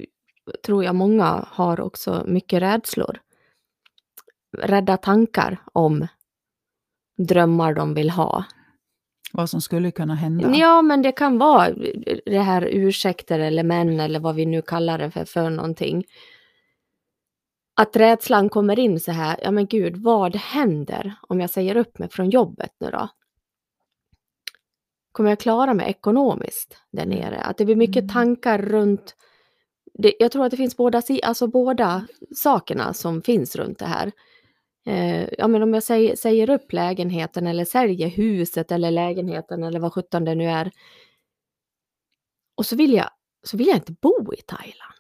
tror 0.66 0.84
jag 0.84 0.96
många 0.96 1.46
har 1.48 1.80
också 1.80 2.24
mycket 2.28 2.62
rädslor. 2.62 3.20
Rädda 4.58 4.98
tankar 4.98 5.58
om 5.74 6.08
drömmar 7.18 7.74
de 7.74 7.94
vill 7.94 8.10
ha. 8.10 8.44
Vad 9.34 9.50
som 9.50 9.62
skulle 9.62 9.92
kunna 9.92 10.16
hända. 10.16 10.56
Ja, 10.56 10.82
men 10.82 11.02
det 11.02 11.12
kan 11.12 11.38
vara 11.38 11.70
det 12.26 12.40
här 12.40 12.62
ursäkter 12.72 13.40
eller 13.40 13.64
män 13.64 14.00
eller 14.00 14.20
vad 14.20 14.36
vi 14.36 14.46
nu 14.46 14.62
kallar 14.62 14.98
det 14.98 15.12
för, 15.12 15.26
för 15.26 15.50
någonting. 15.50 16.04
Att 17.76 17.96
rädslan 17.96 18.50
kommer 18.50 18.80
in 18.80 19.00
så 19.00 19.12
här, 19.12 19.40
ja 19.44 19.52
men 19.52 19.68
gud, 19.68 19.98
vad 19.98 20.36
händer 20.36 21.16
om 21.22 21.40
jag 21.40 21.50
säger 21.50 21.78
upp 21.78 22.00
mig 22.00 22.10
från 22.10 22.30
jobbet 22.30 22.72
nu 22.80 22.90
då? 22.90 23.10
Kommer 25.12 25.30
jag 25.30 25.40
klara 25.40 25.74
mig 25.74 25.90
ekonomiskt 25.90 26.78
där 26.92 27.06
nere? 27.06 27.42
Att 27.42 27.58
det 27.58 27.66
blir 27.66 27.76
mycket 27.76 28.04
Mm. 28.04 28.10
tankar 28.14 28.58
runt 28.58 29.16
det, 30.02 30.14
jag 30.20 30.32
tror 30.32 30.46
att 30.46 30.52
det 30.52 30.58
finns 30.58 30.78
båda, 30.78 31.02
alltså 31.24 31.48
båda 31.48 32.08
sakerna 32.36 32.94
som 32.94 33.22
finns 33.22 33.56
runt 33.56 33.80
det 33.80 33.86
här. 33.86 34.12
Eh, 34.88 35.30
ja, 35.38 35.48
men 35.48 35.64
om 35.64 35.74
jag 35.74 35.84
säger, 35.84 36.16
säger 36.16 36.50
upp 36.50 36.74
lägenheten 36.74 37.48
eller 37.48 37.66
säljer 37.66 38.08
huset 38.08 38.72
eller 38.72 38.92
lägenheten 38.92 39.64
eller 39.64 39.80
vad 39.80 39.94
sjutton 39.94 40.26
det 40.26 40.36
nu 40.36 40.46
är. 40.50 40.72
Och 42.58 42.66
så 42.66 42.76
vill 42.76 42.94
jag, 42.94 43.10
så 43.44 43.58
vill 43.58 43.68
jag 43.68 43.78
inte 43.78 43.92
bo 44.02 44.34
i 44.34 44.42
Thailand. 44.42 44.94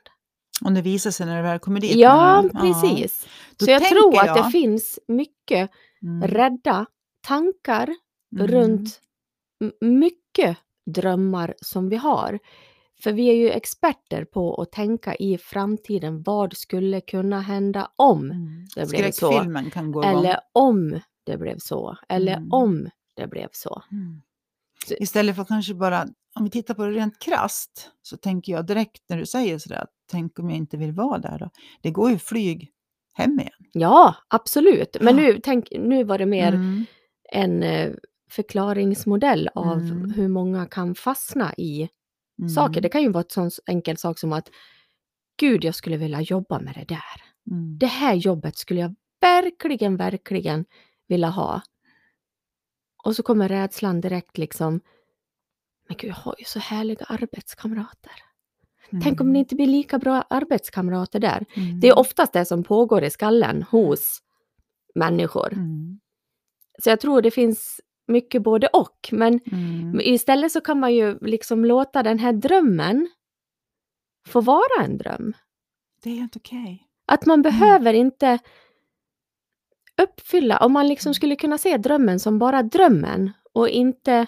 Om 0.62 0.74
det 0.74 0.82
visar 0.82 1.12
sig 1.12 1.25
när 1.25 1.38
du 1.38 1.44
väl 1.44 1.60
kommer 1.60 1.79
dit. 1.79 1.96
Ja, 1.96 2.50
precis. 2.53 3.27
Då 3.58 3.65
Så 3.65 3.72
jag 3.72 3.84
tror 3.86 4.20
att 4.20 4.25
jag- 4.27 4.46
det 4.46 4.51
finns 4.51 5.00
mycket 5.08 5.70
Mm. 6.03 6.27
rädda 6.27 6.86
tankar 7.27 7.96
Mm. 8.36 8.48
runt 8.48 9.01
mycket 9.82 10.58
drömmar 10.86 11.53
som 11.62 11.89
vi 11.89 11.96
har. 11.96 12.39
För 13.03 13.12
vi 13.13 13.29
är 13.29 13.36
ju 13.36 13.50
experter 13.50 14.25
på 14.25 14.62
att 14.62 14.72
tänka 14.72 15.15
i 15.15 15.38
framtiden. 15.38 16.24
Vad 16.24 16.58
skulle 16.58 17.01
kunna 17.01 17.41
hända 17.41 17.91
om 17.96 18.32
Mm. 18.32 18.65
det 18.75 18.89
blev 18.89 19.12
så? 19.12 19.32
Kan 19.74 19.91
gå 19.91 20.03
igång. 20.03 20.20
Eller 20.20 20.39
om 20.53 21.00
det 21.25 21.38
blev 21.38 21.58
så. 21.60 21.98
Eller 22.10 22.34
Mm. 22.38 22.51
om 22.53 22.89
det 23.15 23.27
blev 23.27 23.48
så. 23.51 23.82
Mm. 23.91 24.22
Så- 24.88 24.94
Istället 25.00 25.36
för 25.36 25.44
kanske 25.46 25.74
bara, 25.74 26.08
om 26.36 26.44
vi 26.44 26.50
tittar 26.50 26.74
på 26.74 26.86
det 26.86 26.91
rent 26.91 27.20
krasst, 27.20 27.89
så 28.01 28.18
tänker 28.18 28.51
jag 28.53 28.65
direkt 28.65 29.03
när 29.10 29.18
du 29.18 29.25
säger 29.25 29.58
sådär, 29.58 29.86
tänk 30.12 30.39
om 30.39 30.50
jag 30.50 30.58
inte 30.58 30.77
vill 30.77 30.91
vara 30.91 31.18
där 31.18 31.39
då. 31.39 31.50
Det 31.82 31.91
går 31.91 32.10
ju 32.12 32.18
flyg 32.18 32.70
hem 33.13 33.39
igen. 33.39 33.51
Ja, 33.74 34.15
absolut. 34.27 34.98
Men 35.01 35.18
Ja. 35.18 35.24
nu, 35.24 35.39
tänk, 35.44 35.68
nu 35.72 36.03
var 36.03 36.18
det 36.18 36.25
mer 36.25 36.53
Mm. 36.53 36.86
en 37.32 37.63
eh, 37.63 37.91
förklaringsmodell 38.32 39.50
av 39.56 39.77
Mm. 39.79 40.12
hur 40.12 40.27
många 40.27 40.65
kan 40.65 40.96
fastna 40.96 41.53
i 41.58 41.89
Mm. 42.39 42.50
saker. 42.50 42.81
Det 42.81 42.89
kan 42.89 43.01
ju 43.01 43.10
vara 43.12 43.24
en 43.38 43.51
sån 43.51 43.63
enkel 43.65 43.98
sak 43.98 44.19
som 44.19 44.34
att 44.34 44.50
Gud, 45.38 45.63
jag 45.63 45.75
skulle 45.75 45.98
vilja 45.98 46.22
jobba 46.22 46.60
med 46.60 46.74
det 46.75 46.86
där. 46.96 47.24
Mm. 47.51 47.77
Det 47.77 47.86
här 47.86 48.13
jobbet 48.15 48.58
skulle 48.58 48.79
jag 48.79 48.96
verkligen, 49.22 49.98
verkligen 49.98 50.65
vilja 51.08 51.27
ha. 51.29 51.62
Och 53.03 53.15
så 53.15 53.24
kommer 53.24 53.50
rädslan 53.50 54.01
direkt 54.01 54.38
liksom. 54.38 54.81
Men 55.88 55.98
gud, 55.98 56.10
jag 56.10 56.15
har 56.15 56.36
ju 56.39 56.46
så 56.46 56.60
härliga 56.60 57.05
arbetskamrater. 57.05 58.12
Tänk 59.03 59.22
om 59.22 59.27
Mm. 59.27 59.34
det 59.34 59.39
inte 59.39 59.55
blir 59.55 59.67
lika 59.67 60.00
bra 60.00 60.22
arbetskamrater 60.29 61.19
där. 61.19 61.46
Mm. 61.55 61.79
Det 61.79 61.88
är 61.88 61.98
oftast 61.98 62.34
det 62.34 62.46
som 62.46 62.63
pågår 62.63 63.03
i 63.03 63.10
skallen 63.10 63.63
hos 63.63 64.19
människor. 64.96 65.53
Mm. 65.53 66.00
Så 66.84 66.89
jag 66.89 67.00
tror 67.00 67.22
det 67.22 67.31
finns 67.31 67.81
mycket 68.10 68.42
både 68.44 68.68
och. 68.68 69.10
Men 69.12 69.39
Mm. 69.51 70.00
istället 70.04 70.51
så 70.51 70.62
kan 70.62 70.80
man 70.80 70.94
ju 70.96 71.18
liksom 71.22 71.66
låta 71.66 72.04
den 72.04 72.20
här 72.20 72.34
drömmen 72.34 73.08
få 74.28 74.42
vara 74.42 74.84
en 74.84 74.98
dröm. 74.98 75.34
Det 76.04 76.10
är 76.10 76.16
helt 76.16 76.36
okej. 76.36 76.86
Att 77.08 77.25
man 77.25 77.42
behöver 77.42 77.94
inte 77.94 78.39
uppfylla, 80.01 80.58
om 80.58 80.72
man 80.74 80.88
liksom 80.88 81.13
skulle 81.13 81.36
kunna 81.36 81.58
se 81.58 81.78
drömmen 81.78 82.20
som 82.20 82.39
bara 82.39 82.63
drömmen 82.63 83.32
och 83.54 83.70
inte 83.70 84.28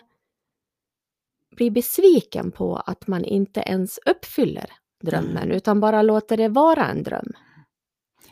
bli 1.55 1.71
besviken 1.71 2.51
på 2.51 2.75
att 2.75 3.07
man 3.07 3.25
inte 3.25 3.59
ens 3.59 3.99
uppfyller 4.05 4.65
drömmen 5.03 5.51
utan 5.51 5.79
bara 5.79 6.01
låter 6.01 6.37
det 6.37 6.49
vara 6.49 6.85
en 6.87 7.03
dröm. 7.03 7.31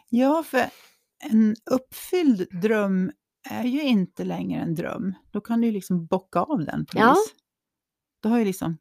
Ja, 0.10 0.44
för 0.44 0.66
en 1.32 1.56
uppfylld 1.72 2.62
dröm 2.62 3.12
är 3.50 3.64
ju 3.64 3.82
inte 3.82 4.24
längre 4.24 4.62
en 4.62 4.76
dröm. 4.76 5.14
Då 5.32 5.42
kan 5.42 5.62
du 5.62 5.68
ju 5.68 5.74
liksom 5.74 6.06
bocka 6.06 6.40
av 6.40 6.66
den 6.66 6.86
på 6.86 6.98
Ja. 7.00 7.10
vis. 7.14 7.34
Då 8.24 8.30
har 8.30 8.40
ju 8.40 8.46
liksom 8.46 8.78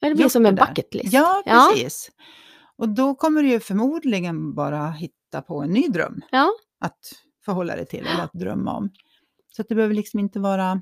Det 0.00 0.14
blir 0.14 0.28
som 0.28 0.46
en 0.46 0.54
bucket 0.54 0.94
list. 0.94 1.12
Ja, 1.12 1.42
Ja. 1.46 1.70
precis. 1.74 2.10
Och 2.76 2.88
då 2.88 3.14
kommer 3.14 3.42
du 3.42 3.48
ju 3.48 3.60
förmodligen 3.60 4.54
bara 4.54 4.90
hitta 4.90 5.42
på 5.42 5.62
en 5.62 5.70
ny 5.70 5.88
dröm 5.88 6.20
Ja. 6.30 6.50
att 6.80 6.98
förhålla 7.44 7.76
dig 7.76 7.86
till 7.86 8.06
eller 8.06 8.22
att 8.24 8.32
drömma 8.32 8.72
om. 8.76 8.90
Så 9.56 9.62
att 9.62 9.68
det 9.68 9.74
behöver 9.74 9.94
liksom 9.94 10.20
inte 10.20 10.40
vara 10.40 10.80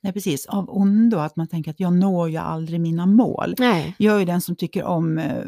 Nej, 0.00 0.12
precis, 0.12 0.46
av 0.46 0.70
ondo, 0.70 1.18
att 1.18 1.36
man 1.36 1.48
tänker 1.48 1.70
att 1.70 1.80
jag 1.80 1.92
når 1.92 2.30
ju 2.30 2.36
aldrig 2.36 2.80
mina 2.80 3.06
mål. 3.06 3.54
Nej. 3.58 3.94
Jag 3.98 4.14
är 4.14 4.18
ju 4.18 4.24
den 4.24 4.40
som 4.40 4.56
tycker 4.56 4.84
om, 4.84 5.18
eh, 5.18 5.44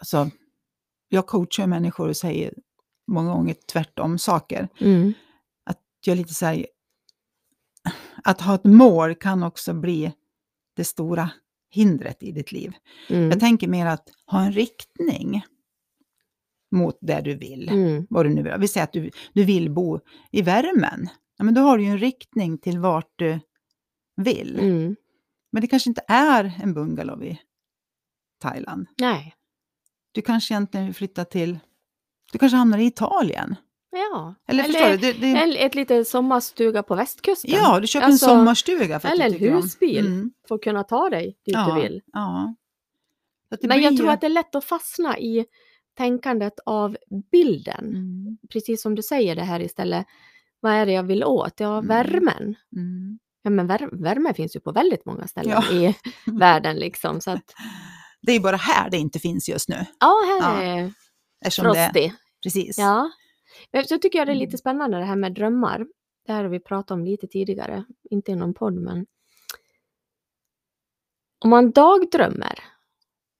alltså, 0.00 0.30
jag 1.08 1.26
coachar 1.26 1.66
människor 1.66 2.08
och 2.08 2.16
säger 2.16 2.54
många 3.08 3.34
gånger 3.34 3.54
tvärtom 3.72 4.18
saker. 4.18 4.68
Mm. 4.78 5.12
Att 5.64 5.82
jag 6.06 6.16
lite 6.16 6.34
så 6.34 6.46
här, 6.46 6.66
att 8.24 8.40
ha 8.40 8.54
ett 8.54 8.64
mål 8.64 9.14
kan 9.14 9.42
också 9.42 9.74
bli 9.74 10.12
det 10.76 10.84
stora 10.84 11.30
hindret 11.70 12.22
i 12.22 12.32
ditt 12.32 12.52
liv. 12.52 12.72
Mm. 13.08 13.30
Jag 13.30 13.40
tänker 13.40 13.68
mer 13.68 13.86
att 13.86 14.08
ha 14.26 14.44
en 14.44 14.52
riktning 14.52 15.42
mot 16.70 16.98
det 17.00 17.20
du 17.20 17.34
vill. 17.34 17.68
Mm. 17.68 18.06
Vad 18.10 18.26
du 18.26 18.34
nu 18.34 18.42
vill. 18.42 18.52
Vi 18.58 18.68
säger 18.68 18.84
att 18.84 18.92
du, 18.92 19.10
du 19.32 19.44
vill 19.44 19.70
bo 19.70 20.00
i 20.30 20.42
värmen. 20.42 21.08
Ja, 21.36 21.44
men 21.44 21.54
då 21.54 21.60
har 21.60 21.78
du 21.78 21.84
ju 21.84 21.90
en 21.90 21.98
riktning 21.98 22.58
till 22.58 22.78
vart 22.78 23.12
du 23.16 23.40
vill. 24.16 24.58
Mm. 24.58 24.96
Men 25.52 25.60
det 25.60 25.66
kanske 25.66 25.90
inte 25.90 26.02
är 26.08 26.52
en 26.62 26.74
bungalow 26.74 27.24
i 27.24 27.40
Thailand. 28.40 28.86
Nej. 29.00 29.34
Du 30.12 30.22
kanske 30.22 30.54
egentligen 30.54 30.86
vill 30.86 30.94
flytta 30.94 31.24
till... 31.24 31.58
Du 32.32 32.38
kanske 32.38 32.56
hamnar 32.56 32.78
i 32.78 32.86
Italien. 32.86 33.54
Ja. 33.90 34.34
Eller, 34.48 34.62
förstår 34.64 34.88
du? 34.88 34.96
Det, 34.96 35.12
det, 35.12 35.26
eller 35.42 35.66
ett 35.66 35.74
litet 35.74 36.08
sommarstuga 36.08 36.82
på 36.82 36.94
västkusten. 36.94 37.50
ja, 37.54 37.80
du 37.80 37.86
köper 37.86 38.06
Alltså, 38.06 38.26
en 38.26 38.30
sommarstuga. 38.36 39.00
För 39.00 39.08
att 39.08 39.14
eller 39.14 39.26
en 39.46 39.54
husbil. 39.54 40.06
Mm, 40.06 40.30
För 40.48 40.54
att 40.54 40.62
kunna 40.62 40.84
ta 40.84 41.08
dig 41.10 41.24
dit 41.26 41.54
Ja. 41.54 41.74
du 41.74 41.82
vill. 41.82 42.02
ja. 42.12 42.54
Men 43.62 43.70
jag 43.82 43.90
blir 43.90 43.96
tror 43.98 44.08
ju- 44.08 44.12
att 44.14 44.20
det 44.20 44.26
är 44.26 44.30
lätt 44.30 44.54
att 44.54 44.64
fastna 44.64 45.18
i 45.18 45.46
tänkandet 45.96 46.52
av 46.66 46.96
bilden. 47.32 47.84
Mm, 47.88 48.38
Precis 48.52 48.82
som 48.82 48.94
du 48.94 49.02
säger 49.02 49.36
det 49.36 49.42
här 49.42 49.60
istället. 49.60 50.06
Vad 50.60 50.72
är 50.72 50.86
det 50.86 50.92
jag 50.92 51.02
vill 51.02 51.24
åt? 51.24 51.60
Ja, 51.60 51.72
Mm. 51.78 51.86
värmen. 51.88 52.54
mm. 52.76 53.18
Ja, 53.42 53.50
men 53.50 53.66
vär, 53.66 53.88
värme 54.02 54.34
finns 54.34 54.56
ju 54.56 54.60
på 54.60 54.72
väldigt 54.72 55.04
många 55.06 55.26
ställen 55.26 55.62
Ja. 55.70 55.76
i 55.76 55.94
världen 56.26 56.76
liksom. 56.76 57.20
Så 57.20 57.30
att, 57.30 57.54
Det 58.22 58.32
är 58.32 58.40
bara 58.40 58.56
här 58.56 58.90
det 58.90 58.96
inte 58.96 59.18
finns 59.18 59.48
just 59.48 59.68
nu. 59.68 59.86
ja, 60.00 60.14
här 60.26 60.64
Ja, 60.66 60.78
är 60.78 60.92
Eftersom 61.40 61.72
det, 61.72 61.90
frosty. 61.94 62.10
precis. 62.42 62.78
Ja. 62.78 63.10
Så 63.88 63.98
tycker 63.98 64.18
jag 64.18 64.28
det 64.28 64.32
är 64.32 64.34
lite 64.34 64.50
Mm. 64.50 64.58
spännande 64.58 64.98
det 64.98 65.04
här 65.04 65.16
med 65.16 65.34
drömmar. 65.34 65.86
Det 66.26 66.32
här 66.32 66.42
har 66.42 66.50
vi 66.50 66.60
pratat 66.60 66.90
om 66.90 67.04
lite 67.04 67.26
tidigare, 67.26 67.84
inte 68.10 68.32
i 68.32 68.34
någon 68.36 68.54
podd 68.54 68.74
men. 68.74 69.06
Om 71.44 71.50
man 71.50 71.70
dagdrömmer. 71.70 72.58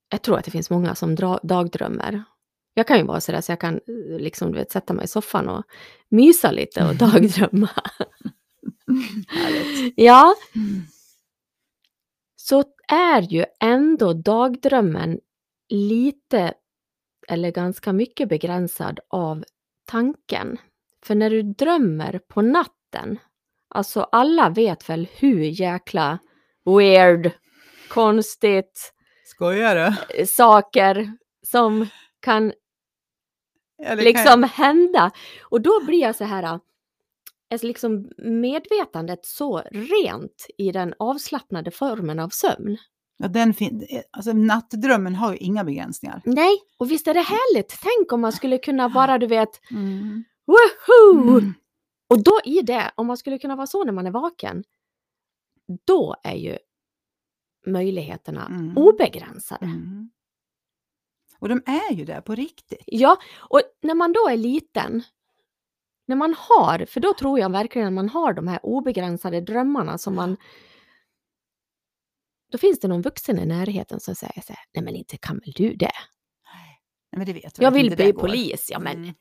Jag 0.09 0.23
tror 0.23 0.39
att 0.39 0.45
det 0.45 0.51
finns 0.51 0.71
många 0.71 0.95
som 0.95 1.15
dra, 1.15 1.41
dagdrömmer. 1.43 2.25
Jag 2.75 2.87
kan 2.87 2.99
ju 2.99 3.05
vara 3.05 3.21
sådär 3.21 3.41
så 3.41 3.53
jag 3.53 3.61
kan 3.61 3.75
eh, 3.75 4.19
liksom, 4.19 4.53
du 4.53 4.59
vet, 4.59 4.71
sätta 4.73 4.93
mig 4.95 5.05
i 5.05 5.09
soffan 5.09 5.49
och 5.49 5.65
mysa 6.09 6.51
lite 6.51 6.85
och 6.89 6.95
dagdrömma. 7.13 7.71
Ja, 9.97 10.35
Mm. 10.57 10.83
så 12.37 12.65
är 12.89 13.23
ju 13.23 13.45
ändå 13.61 14.13
dagdrömmen 14.13 15.21
lite 15.69 16.55
eller 17.29 17.51
ganska 17.51 17.93
mycket 17.93 18.29
begränsad 18.29 19.01
av 19.09 19.45
tanken. 19.87 20.59
För 21.03 21.15
när 21.15 21.31
du 21.31 21.43
drömmer 21.43 22.21
på 22.29 22.43
natten, 22.43 23.19
alltså 23.69 24.03
alla 24.03 24.49
vet 24.49 24.89
väl 24.89 25.09
hur 25.13 25.41
jäkla 25.41 26.19
weird, 26.65 27.31
konstigt, 27.89 28.93
Skojar 29.27 29.75
du? 29.75 30.21
eh, 30.21 30.27
saker 30.27 31.13
som 31.47 31.87
kan 32.21 32.53
Ja, 33.77 33.97
det 33.97 33.97
kan 33.97 34.05
liksom 34.05 34.43
hända. 34.43 35.11
Och 35.43 35.61
då 35.61 35.85
blir 35.85 36.01
jag 36.01 36.17
så 36.17 36.25
här, 36.25 36.43
eh, 36.43 36.59
alltså 37.51 37.67
liksom 37.67 38.11
medvetandet 38.19 39.27
så 39.27 39.59
rent 39.71 40.47
i 40.59 40.73
den 40.73 40.95
avslappnade 40.99 41.71
formen 41.71 42.19
av 42.19 42.29
sömn. 42.29 42.77
Ja, 43.21 43.29
den 43.29 43.55
alltså, 44.11 44.33
nattdrömmen 44.33 45.15
har 45.15 45.33
ju 45.33 45.39
inga 45.39 45.65
begränsningar. 45.65 46.23
Nej, 46.25 46.59
och 46.79 46.91
visst 46.91 47.07
är 47.09 47.15
det 47.15 47.21
härligt? 47.21 47.79
Tänk 47.83 48.13
om 48.13 48.21
man 48.21 48.33
skulle 48.33 48.59
kunna 48.59 48.89
bara, 48.89 49.19
du 49.19 49.27
vet, 49.27 49.61
Mm. 49.71 50.25
woho! 50.47 51.29
Mm. 51.39 51.55
Och 52.11 52.23
då 52.23 52.41
i 52.45 52.63
det, 52.63 52.91
om 52.95 53.07
man 53.07 53.17
skulle 53.17 53.39
kunna 53.39 53.57
vara 53.57 53.67
så 53.67 53.85
när 53.85 53.93
man 53.93 54.07
är 54.07 54.11
vaken, 54.11 54.65
då 55.87 56.17
är 56.23 56.35
ju 56.35 56.59
möjligheterna 57.67 58.47
Mm. 58.47 58.77
obegränsade. 58.77 59.65
Mm. 59.67 60.11
Och 61.39 61.49
de 61.49 61.63
är 61.67 61.93
ju 61.93 62.05
där 62.05 62.21
på 62.21 62.35
riktigt. 62.35 62.83
Ja, 62.87 63.17
och 63.39 63.61
när 63.83 63.95
man 63.95 64.13
då 64.13 64.29
är 64.29 64.37
liten, 64.37 65.03
när 66.07 66.17
man 66.17 66.35
har, 66.39 66.87
för 66.87 67.01
då 67.01 67.15
tror 67.15 67.39
jag 67.39 67.53
verkligen 67.53 67.89
att 67.89 67.95
man 67.95 68.09
har 68.09 68.33
de 68.33 68.49
här 68.49 68.61
obegränsade 68.67 69.41
drömmarna 69.41 69.99
som 69.99 70.15
man... 70.15 70.37
Då 72.53 72.59
finns 72.59 72.81
det 72.81 72.89
någon 72.89 73.03
vuxen 73.03 73.39
i 73.39 73.47
närheten 73.47 74.01
som 74.01 74.15
säger 74.15 74.43
så 74.43 74.53
här, 74.53 74.65
nej 74.75 74.85
men 74.85 74.95
inte 74.97 75.17
kan 75.17 75.39
väl 75.39 75.53
du 75.57 75.75
det? 75.75 75.91
Nej, 77.13 77.19
men 77.19 77.27
det 77.27 77.33
vet 77.33 77.59
Jag 77.59 77.69
att 77.69 77.75
vill 77.75 77.97
bli 77.97 78.13
polis, 78.13 78.69
ja 78.71 78.79
men, 78.79 78.97
Mm. 78.97 79.15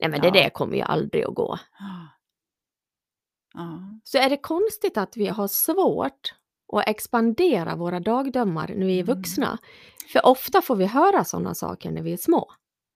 nej 0.00 0.10
men 0.10 0.20
Ja. 0.24 0.30
det 0.30 0.40
där 0.42 0.50
kommer 0.50 0.76
ju 0.76 0.82
aldrig 0.82 1.24
att 1.24 1.34
gå. 1.34 1.58
Ja. 3.54 3.80
Så 4.04 4.18
är 4.18 4.30
det 4.30 4.36
konstigt 4.36 4.96
att 4.96 5.16
vi 5.16 5.26
har 5.26 5.48
svårt 5.48 6.34
att 6.72 6.88
expandera 6.88 7.76
våra 7.76 8.00
dagdrömmar 8.00 8.68
när 8.68 8.86
vi 8.86 8.98
är 9.00 9.02
Mm. 9.04 9.16
vuxna. 9.16 9.58
För 10.12 10.26
ofta 10.26 10.62
får 10.62 10.76
vi 10.76 10.86
höra 10.86 11.24
sådana 11.24 11.54
saker 11.54 11.90
när 11.90 12.02
vi 12.02 12.12
är 12.12 12.16
små. 12.16 12.52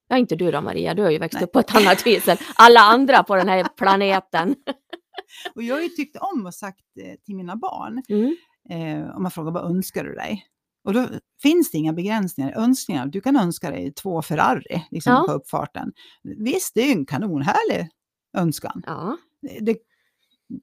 Ja, 0.09 0.17
inte 0.17 0.37
du 0.37 0.51
då 0.51 0.61
Maria, 0.61 0.95
du 0.95 1.03
har 1.03 1.11
ju 1.11 1.19
växt 1.19 1.35
Nej. 1.35 1.45
upp 1.45 1.53
på 1.53 1.59
ett 1.59 1.75
annat 1.77 1.99
vis 2.07 2.29
än 2.29 2.37
alla 2.57 2.81
andra 2.81 3.23
på 3.25 3.37
den 3.37 3.49
här 3.49 3.65
planeten. 3.77 4.57
Och 5.55 5.63
jag 5.63 5.75
har 5.75 5.83
ju 5.83 5.89
tyckt 5.89 6.17
om 6.17 6.47
och 6.47 6.55
sagt 6.55 6.85
eh, 7.05 7.15
till 7.25 7.37
mina 7.37 7.57
barn, 7.57 8.03
Mm. 8.09 8.37
Eh, 8.71 9.17
om 9.17 9.23
man 9.23 9.31
frågar 9.31 9.53
vad 9.53 9.65
önskar 9.65 10.05
du 10.05 10.15
dig? 10.15 10.47
Och 10.85 10.93
då 10.93 11.09
finns 11.43 11.71
det 11.71 11.79
inga 11.79 11.93
begränsningar, 11.93 12.53
önskningar. 12.53 13.07
Du 13.07 13.21
kan 13.21 13.37
önska 13.37 13.71
dig 13.71 13.93
två 13.93 14.23
Ferrari 14.23 14.85
liksom, 14.91 15.13
Ja. 15.13 15.25
på 15.27 15.33
uppfarten. 15.33 15.93
Visst, 16.23 16.75
det 16.75 16.81
är 16.81 16.87
ju 16.87 16.93
en 16.93 17.07
kanonhärlig 17.07 17.89
önskan. 18.37 18.83
Ja, 18.87 19.17
Det, 19.61 19.77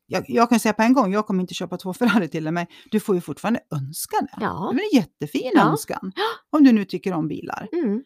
jag, 0.06 0.26
jag 0.28 0.50
kan 0.50 0.60
säga 0.60 0.74
på 0.74 0.82
en 0.82 0.94
gång, 0.94 1.14
jag 1.14 1.28
kommer 1.28 1.42
inte 1.42 1.54
köpa 1.54 1.78
två 1.78 1.94
Ferrari 2.00 2.28
till 2.28 2.44
dig, 2.44 2.54
men 2.54 2.66
du 2.92 3.00
får 3.00 3.16
ju 3.16 3.22
fortfarande 3.22 3.60
önska 3.76 4.18
det. 4.22 4.38
Ja. 4.40 4.72
Det 4.76 4.80
är 4.82 4.94
en 4.94 5.00
jättefin 5.02 5.52
Ja. 5.56 5.70
önskan, 5.70 6.12
om 6.50 6.64
du 6.64 6.72
nu 6.72 6.86
tycker 6.86 7.14
om 7.14 7.28
bilar. 7.28 7.68
Mm. 7.72 8.04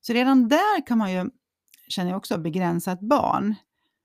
Så 0.00 0.12
redan 0.12 0.48
där 0.48 0.86
kan 0.86 0.98
man 0.98 1.12
ju, 1.12 1.30
känner 1.88 2.10
jag 2.10 2.18
också, 2.18 2.38
begränsa 2.38 2.92
ett 2.92 3.00
barn. 3.00 3.54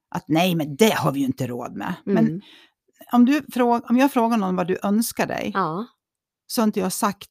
Att 0.08 0.24
nej, 0.28 0.54
men 0.54 0.76
det 0.76 0.94
har 0.94 1.12
vi 1.12 1.20
ju 1.20 1.26
inte 1.26 1.46
råd 1.46 1.76
med. 1.76 1.94
Men 2.04 2.18
Mm. 2.26 2.40
Om, 3.12 3.24
du 3.24 3.42
fråg, 3.52 3.90
om 3.90 3.96
jag 3.96 4.12
frågar 4.12 4.36
någon 4.36 4.56
vad 4.56 4.66
du 4.66 4.78
önskar 4.82 5.26
dig, 5.26 5.50
Ja. 5.54 5.86
så 6.46 6.60
har 6.60 6.66
inte 6.66 6.80
jag 6.80 6.92
sagt 6.92 7.30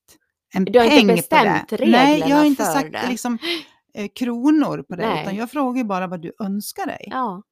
en 0.53 0.65
Du 0.65 0.79
har 0.79 0.85
inte 0.85 0.95
peng 0.97 1.07
på 1.07 1.15
bestämt 1.15 1.69
det. 1.69 1.85
Nej, 1.85 2.19
jag 2.19 2.37
har 2.37 2.45
inte 2.45 2.65
sagt 2.65 2.91
det. 2.91 3.09
liksom, 3.09 3.37
eh, 3.93 4.07
kronor 4.15 4.83
på 4.89 4.95
det, 4.95 5.09
Nej. 5.09 5.21
utan 5.23 5.35
jag 5.35 5.51
frågar 5.51 5.83
bara 5.83 6.07
vad 6.07 6.21
du 6.21 6.31
önskar 6.39 6.85
dig. 6.85 7.07
Ja. 7.11 7.43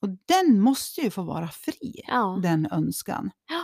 Och 0.00 0.08
den 0.28 0.60
måste 0.60 1.00
ju 1.00 1.10
få 1.10 1.22
vara 1.22 1.48
fri, 1.48 2.00
Ja. 2.06 2.38
den 2.42 2.68
önskan. 2.70 3.30
Ja. 3.50 3.60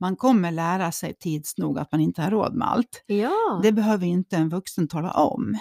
Man 0.00 0.16
kommer 0.16 0.50
lära 0.50 0.92
sig 0.92 1.14
tids 1.14 1.58
nog 1.58 1.78
att 1.78 1.92
man 1.92 2.00
inte 2.00 2.22
har 2.22 2.30
råd 2.30 2.54
med 2.54 2.68
allt. 2.70 3.04
Ja. 3.06 3.60
Det 3.62 3.72
behöver 3.72 4.06
inte 4.06 4.36
en 4.36 4.48
vuxen 4.48 4.88
tala 4.88 5.10
om. 5.12 5.58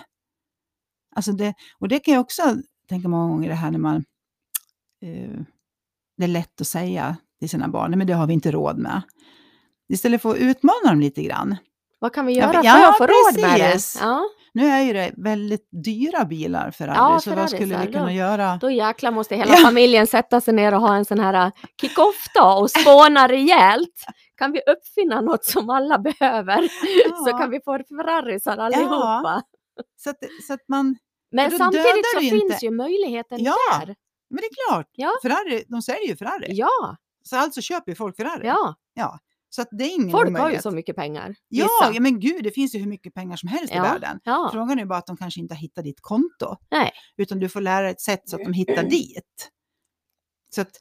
Alltså 1.15 1.31
det, 1.31 1.53
och 1.79 1.87
det 1.87 1.99
kan 1.99 2.13
jag 2.13 2.21
också 2.21 2.55
tänka 2.89 3.07
många 3.07 3.27
gånger 3.33 3.49
det 3.49 3.55
här 3.55 3.71
när 3.71 3.79
man... 3.79 3.95
Eh, 5.01 5.41
det 6.17 6.23
är 6.23 6.27
lätt 6.27 6.61
att 6.61 6.67
säga 6.67 7.15
till 7.39 7.49
sina 7.49 7.67
barn, 7.67 7.97
men 7.97 8.07
det 8.07 8.13
har 8.13 8.27
vi 8.27 8.33
inte 8.33 8.51
råd 8.51 8.77
med. 8.77 9.01
Istället 9.93 10.21
för 10.21 10.29
att 10.31 10.37
utmana 10.37 10.89
dem 10.89 10.99
lite 10.99 11.23
grann. 11.23 11.55
Vad 11.99 12.13
kan 12.13 12.25
vi 12.25 12.33
Ja, 12.33 12.53
göra 12.53 12.61
ja, 12.63 12.73
för 12.73 12.83
att 12.87 12.97
få 12.97 13.03
råd 13.39 13.49
med 13.49 13.59
det? 13.59 13.79
Ja. 14.01 14.23
Nu 14.53 14.65
är 14.67 14.81
ju 14.81 14.93
det 14.93 15.11
väldigt 15.17 15.67
dyra 15.85 16.25
bilar 16.25 16.71
Ferrari, 16.71 16.95
Ja, 16.97 17.19
så 17.19 17.35
vad 17.35 17.49
skulle 17.49 17.77
vi 17.77 17.91
kunna 17.91 18.05
då- 18.05 18.11
göra? 18.11 18.57
Då 18.61 18.71
jäklar 18.71 19.11
måste 19.11 19.35
hela 19.35 19.53
Ja. 19.57 19.65
familjen 19.65 20.07
sätta 20.07 20.41
sig 20.41 20.53
ner 20.53 20.73
och 20.73 20.81
ha 20.81 20.95
en 20.95 21.05
sån 21.05 21.19
här 21.19 21.45
äh, 21.45 21.51
kick-off 21.81 22.25
då 22.35 22.43
och 22.45 22.71
spåna 22.71 23.27
rejält. 23.27 24.05
Kan 24.37 24.51
vi 24.51 24.59
uppfinna 24.59 25.21
något 25.21 25.45
som 25.45 25.69
alla 25.69 25.97
behöver 25.99 26.61
så 27.23 27.29
Ja. 27.29 27.37
kan 27.37 27.49
vi 27.51 27.59
få 27.65 27.77
Ferrarisar 27.89 28.57
allihopa. 28.57 29.41
Så 29.97 30.09
att, 30.09 30.17
så 30.47 30.53
att 30.53 30.63
man... 30.67 30.95
Men 31.31 31.51
samtidigt 31.51 32.05
så 32.13 32.19
finns 32.19 32.33
inte- 32.43 32.65
ju 32.65 32.71
möjligheten 32.71 33.43
Ja. 33.43 33.55
där. 33.79 33.95
Men 34.31 34.37
det 34.37 34.45
är 34.45 34.69
klart, 34.69 34.87
Ja. 34.91 35.11
Ferrari, 35.23 35.63
de 35.67 35.81
säljer 35.81 36.07
ju 36.07 36.15
Ferrari. 36.15 36.47
Ja, 36.49 36.97
Så 37.23 37.37
alltså 37.37 37.61
köper 37.61 37.91
ju 37.91 37.95
folk 37.95 38.15
Ferrari. 38.17 38.47
ja. 38.93 39.19
Så 39.53 39.61
att 39.61 39.67
det 39.71 39.83
är 39.83 39.95
ingen 39.95 40.11
Folk 40.11 40.23
har 40.23 40.25
ju 40.29 40.29
omöjlighet. 40.37 40.63
så 40.63 40.71
mycket 40.71 40.95
pengar. 40.95 41.35
Ja, 41.47 41.67
ja, 41.93 41.99
men 42.01 42.19
gud, 42.19 42.43
det 42.43 42.51
finns 42.51 42.75
ju 42.75 42.79
hur 42.79 42.87
mycket 42.87 43.13
pengar 43.13 43.35
som 43.37 43.49
helst 43.49 43.73
i 43.73 43.75
Ja. 43.75 43.81
världen. 43.83 44.19
ja. 44.23 44.49
Frågan 44.53 44.79
är 44.79 44.85
bara 44.85 44.99
att 44.99 45.07
de 45.07 45.17
kanske 45.17 45.39
inte 45.39 45.53
har 45.53 45.59
hittat 45.59 45.83
ditt 45.83 46.01
konto. 46.01 46.55
Nej. 46.71 46.91
Utan 47.17 47.39
du 47.39 47.49
får 47.49 47.61
lära 47.61 47.81
dig 47.81 47.91
ett 47.91 48.01
sätt 48.01 48.29
så 48.29 48.35
att 48.35 48.41
de 48.43 48.53
hittar 48.53 48.83
dit. 48.83 49.49
Så 50.55 50.61
att, 50.61 50.71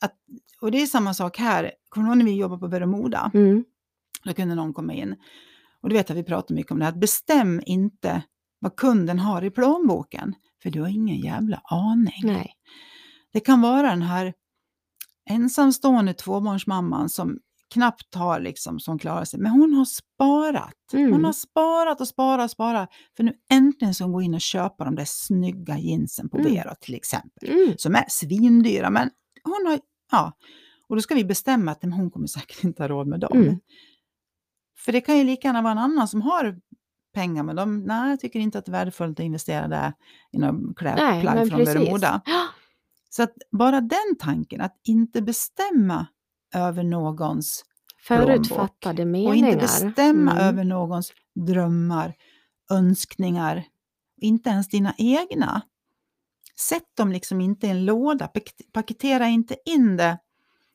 att, 0.00 0.12
och 0.60 0.70
det 0.70 0.82
är 0.82 0.86
samma 0.86 1.14
sak 1.14 1.38
här. 1.38 1.72
Kommer 1.88 2.06
du 2.06 2.10
ihåg 2.10 2.18
när 2.18 2.24
vi 2.24 2.36
jobbade 2.36 2.60
på 2.60 2.66
Veremoda? 2.66 3.30
Mm. 3.34 3.64
Då 4.24 4.32
kunde 4.34 4.54
någon 4.54 4.74
komma 4.74 4.92
in. 4.92 5.16
Och 5.82 5.88
du 5.88 5.94
vet 5.94 6.10
att 6.10 6.16
vi 6.16 6.24
pratar 6.24 6.54
mycket 6.54 6.72
om 6.72 6.78
det 6.78 6.84
här. 6.84 6.92
Att 6.92 7.00
bestäm 7.00 7.62
inte 7.66 8.22
vad 8.58 8.76
kunden 8.76 9.18
har 9.18 9.44
i 9.44 9.50
plånboken. 9.50 10.34
För 10.62 10.70
du 10.70 10.80
har 10.80 10.88
ingen 10.88 11.16
jävla 11.16 11.56
aning. 11.64 12.20
Nej. 12.22 12.52
Det 13.32 13.40
kan 13.40 13.60
vara 13.60 13.82
den 13.90 14.02
här 14.02 14.34
ensamstående 15.30 16.14
tvåbarnsmamman 16.14 17.08
som 17.08 17.38
knappt 17.74 18.14
har 18.14 18.40
liksom, 18.40 18.80
som 18.80 18.98
klarar 18.98 19.24
sig. 19.24 19.40
Men 19.40 19.52
hon 19.52 19.74
har 19.74 19.84
sparat. 19.84 20.74
Hon 20.92 21.00
Mm. 21.00 21.24
har 21.24 21.32
sparat 21.32 22.00
och 22.00 22.08
sparat 22.08 22.44
och 22.44 22.50
sparat. 22.50 22.88
För 23.16 23.24
nu 23.24 23.32
äntligen 23.50 23.94
ska 23.94 24.04
hon 24.04 24.12
gå 24.12 24.22
in 24.22 24.34
och 24.34 24.40
köpa 24.40 24.84
de 24.84 24.94
där 24.94 25.04
snygga 25.06 25.78
jeansen 25.78 26.28
på 26.28 26.38
Mm. 26.38 26.52
Vera 26.54 26.74
till 26.74 26.94
exempel. 26.94 27.48
Mm. 27.50 27.74
Som 27.78 27.94
är 27.94 28.04
svindyra. 28.08 28.90
Men 28.90 29.10
hon 29.44 29.66
har, 29.66 29.80
ja. 30.12 30.32
Och 30.88 30.96
då 30.96 31.02
ska 31.02 31.14
vi 31.14 31.24
bestämma 31.24 31.70
att 31.72 31.82
men 31.82 31.92
hon 31.92 32.10
kommer 32.10 32.26
säkert 32.26 32.64
inte 32.64 32.82
ha 32.82 32.88
råd 32.88 33.06
med 33.06 33.20
dem. 33.20 33.38
Mm. 33.38 33.58
För 34.78 34.92
det 34.92 35.00
kan 35.00 35.18
ju 35.18 35.24
lika 35.24 35.48
gärna 35.48 35.62
vara 35.62 35.72
en 35.72 35.78
annan 35.78 36.08
som 36.08 36.22
har 36.22 36.60
pengar, 37.14 37.42
men 37.42 37.56
de, 37.56 37.82
nej, 37.84 38.18
tycker 38.18 38.40
inte 38.40 38.58
att 38.58 38.64
det 38.64 38.70
är 38.70 38.72
värdefullt 38.72 39.20
att 39.20 39.24
investera 39.24 39.68
där 39.68 39.92
i 40.32 40.38
några 40.38 40.74
klädplagg 40.76 41.48
från 41.48 41.58
precis. 41.58 41.74
Veremoda. 41.76 42.20
Så 43.12 43.22
att 43.22 43.32
bara 43.52 43.80
den 43.80 44.16
tanken, 44.18 44.60
att 44.60 44.76
inte 44.84 45.22
bestämma 45.22 46.06
över 46.54 46.82
någons 46.82 47.64
Förutfattade 48.02 49.02
och 49.02 49.08
meningar. 49.08 49.34
inte 49.48 49.56
bestämma 49.60 50.32
Mm. 50.32 50.44
över 50.44 50.64
någons 50.64 51.12
drömmar, 51.46 52.14
önskningar, 52.70 53.64
inte 54.20 54.50
ens 54.50 54.68
dina 54.68 54.94
egna. 54.98 55.62
Sätt 56.60 56.96
dem 56.96 57.12
liksom 57.12 57.40
inte 57.40 57.66
i 57.66 57.70
en 57.70 57.84
låda, 57.84 58.26
pak- 58.28 58.72
paketera 58.72 59.26
inte 59.26 59.56
in 59.64 59.96
det 59.96 60.18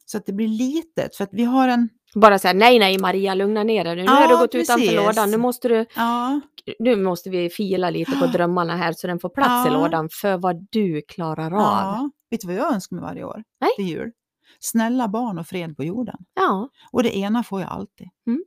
så 0.05 0.17
att 0.17 0.25
det 0.25 0.33
blir 0.33 0.47
litet. 0.47 1.15
För 1.15 1.23
att 1.23 1.29
vi 1.33 1.43
har 1.43 1.67
en, 1.67 1.89
Bara 2.15 2.39
säga 2.39 2.53
nej, 2.53 2.79
nej 2.79 2.99
Maria, 2.99 3.33
lugna 3.33 3.63
ner 3.63 3.83
dig 3.83 3.95
nu. 3.95 4.01
Nu 4.01 4.05
Ja, 4.07 4.11
har 4.13 4.27
du 4.27 4.37
gått 4.37 4.55
utanför 4.55 4.85
precis. 4.85 4.95
lådan. 5.05 5.31
Nu 5.31 5.37
måste, 5.37 5.67
du, 5.67 5.85
ja, 5.95 6.41
nu 6.79 6.95
måste 6.95 7.29
vi 7.29 7.49
fila 7.49 7.89
lite 7.89 8.11
på 8.11 8.25
drömmarna 8.33 8.75
här 8.77 8.93
så 8.93 9.07
den 9.07 9.19
får 9.19 9.29
plats 9.29 9.67
i 9.67 9.73
Ja. 9.73 9.81
lådan 9.81 10.09
för 10.11 10.37
vad 10.37 10.67
du 10.71 11.01
klarar 11.01 11.51
av. 11.53 12.09
Vet 12.35 12.41
du 12.41 12.47
vad 12.47 12.55
jag 12.55 12.73
önskar 12.73 12.95
mig 12.95 13.03
varje 13.03 13.23
år? 13.23 13.43
Nej. 13.61 13.69
Till 13.75 13.87
jul? 13.87 14.11
Snälla 14.59 15.07
barn 15.07 15.37
och 15.39 15.47
fred 15.47 15.77
på 15.77 15.83
jorden. 15.83 16.17
Ja, 16.33 16.69
Och 16.91 17.03
det 17.03 17.17
ena 17.17 17.43
får 17.43 17.61
jag 17.61 17.69
alltid. 17.69 18.09
Mm. 18.27 18.43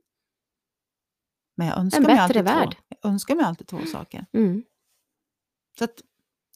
Men 1.57 1.67
jag 1.67 1.77
önskar, 1.77 1.99
En 2.01 2.05
mig 2.07 2.17
alltid 2.19 2.43
värld. 2.43 2.71
två, 2.71 2.83
jag 3.01 3.11
önskar 3.11 3.35
mig 3.35 3.45
alltid 3.45 3.67
två 3.67 3.79
saker. 3.85 4.25
mm. 4.33 4.63
Så 5.77 5.83
att 5.83 6.01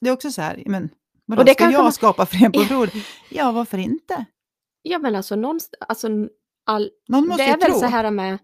det 0.02 0.10
är 0.10 0.13
också 0.13 0.32
så 0.32 0.41
här, 0.41 0.63
men 0.65 0.89
vadå, 1.26 1.41
Och 1.41 1.46
det 1.46 1.54
ska 1.54 1.69
jag 1.72 1.84
man- 1.84 1.93
skapa 1.93 2.26
fred 2.26 2.54
på 2.54 2.63
jorden? 2.74 3.02
Ja, 3.30 3.52
varför 3.52 3.78
inte? 3.78 4.26
ja 4.82 5.00
men 5.00 5.15
alltså, 5.15 5.36
någonstans, 5.36 5.82
alltså 5.88 6.08
all, 6.65 6.91
Någon 7.08 7.28
måste 7.28 7.43
det 7.43 7.50
är 7.50 7.54
ju 7.54 7.60
väl 7.60 7.72
tro. 7.72 7.80
så 7.80 7.86
här 7.86 8.12
med... 8.12 8.38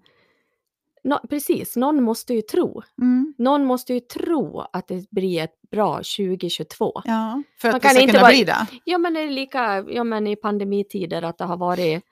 Nå, 1.04 1.20
precis, 1.30 1.76
någon 1.76 2.04
måste 2.04 2.34
ju 2.34 2.42
tro. 2.42 2.82
Mm, 3.02 3.34
Någon 3.38 3.66
måste 3.66 3.94
ju 3.94 4.00
tro 4.00 4.60
att 4.60 4.88
det 4.88 5.10
blir 5.10 5.44
ett 5.44 5.62
bra 5.72 5.96
2022. 5.98 7.02
ja, 7.06 7.44
för 7.58 7.68
Man 7.68 7.76
att 7.76 7.82
kan 7.82 7.90
det 7.90 7.96
ska 7.96 8.02
inte 8.02 8.14
kunna 8.14 8.28
bli 8.28 8.44
det. 8.44 8.68
Ja 8.86 8.98
men 8.98 9.14
det 9.14 9.20
är 9.20 9.30
lika 9.30 9.86
ja, 9.90 10.04
men 10.04 10.28
i 10.28 10.36
pandemitider 10.36 11.22
att 11.22 11.38
det 11.38 11.44
har 11.46 11.58
varit 11.58 12.04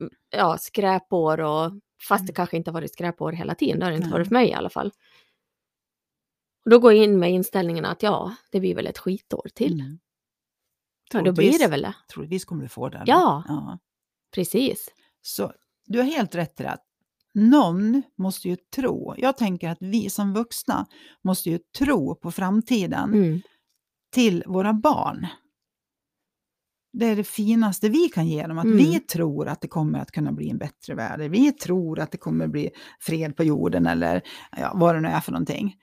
mm, 0.00 0.10
ja, 0.30 0.58
skräpår 0.58 1.40
och 1.40 1.72
fast 2.08 2.26
det 2.26 2.32
kanske 2.32 2.56
inte 2.56 2.70
har 2.70 2.74
varit 2.74 2.92
skräpår 2.92 3.32
hela 3.32 3.54
tiden, 3.54 3.78
det 3.78 3.86
har 3.86 3.90
det 3.90 3.96
inte 3.96 4.08
Nej. 4.08 4.12
varit 4.12 4.28
för 4.28 4.34
mig 4.34 4.48
i 4.48 4.54
alla 4.54 4.70
fall. 4.70 4.92
Och 6.64 6.70
då 6.70 6.78
går 6.78 6.92
jag 6.92 7.04
in 7.04 7.18
med 7.18 7.30
inställningen 7.30 7.84
att 7.84 8.02
ja, 8.02 8.34
det 8.50 8.60
blir 8.60 8.74
väl 8.74 8.86
ett 8.86 8.98
skitår 8.98 9.48
till. 9.54 9.80
Mm. 9.80 9.98
Ja, 11.12 11.22
då 11.22 11.32
blir 11.32 11.58
det 11.58 11.68
väl 11.68 11.82
det. 11.82 11.94
Troligtvis 12.12 12.44
kommer 12.44 12.62
du 12.62 12.68
få 12.68 12.88
det. 12.88 13.02
Ja. 13.06 13.44
ja. 13.48 13.78
Precis. 14.34 14.88
Så 15.22 15.52
du 15.86 15.98
har 15.98 16.04
helt 16.04 16.34
rätt 16.34 16.60
i 16.60 16.62
det. 16.62 16.70
att 16.70 16.84
Någon 17.34 18.02
måste 18.18 18.48
ju 18.48 18.56
tro. 18.76 19.14
Jag 19.18 19.36
tänker 19.36 19.68
att 19.68 19.78
vi 19.80 20.10
som 20.10 20.34
vuxna 20.34 20.86
måste 21.24 21.50
ju 21.50 21.58
tro 21.78 22.14
på 22.14 22.30
framtiden 22.30 23.14
Mm. 23.14 23.40
till 24.14 24.44
våra 24.46 24.72
barn. 24.72 25.26
Det 26.92 27.06
är 27.06 27.16
det 27.16 27.24
finaste 27.24 27.88
vi 27.88 28.08
kan 28.08 28.26
ge 28.28 28.46
dem, 28.46 28.58
att 28.58 28.64
Mm. 28.64 28.76
vi 28.76 29.00
tror 29.00 29.48
att 29.48 29.60
det 29.60 29.68
kommer 29.68 29.98
att 29.98 30.10
kunna 30.12 30.32
bli 30.32 30.50
en 30.50 30.58
bättre 30.58 30.94
värld. 30.94 31.20
Vi 31.20 31.52
tror 31.52 31.98
att 32.00 32.10
det 32.12 32.18
kommer 32.18 32.46
bli 32.46 32.70
fred 33.00 33.36
på 33.36 33.44
jorden 33.44 33.86
eller 33.86 34.22
ja, 34.56 34.72
vad 34.74 34.94
det 34.94 35.00
nu 35.00 35.08
är 35.08 35.20
för 35.20 35.32
någonting. 35.32 35.74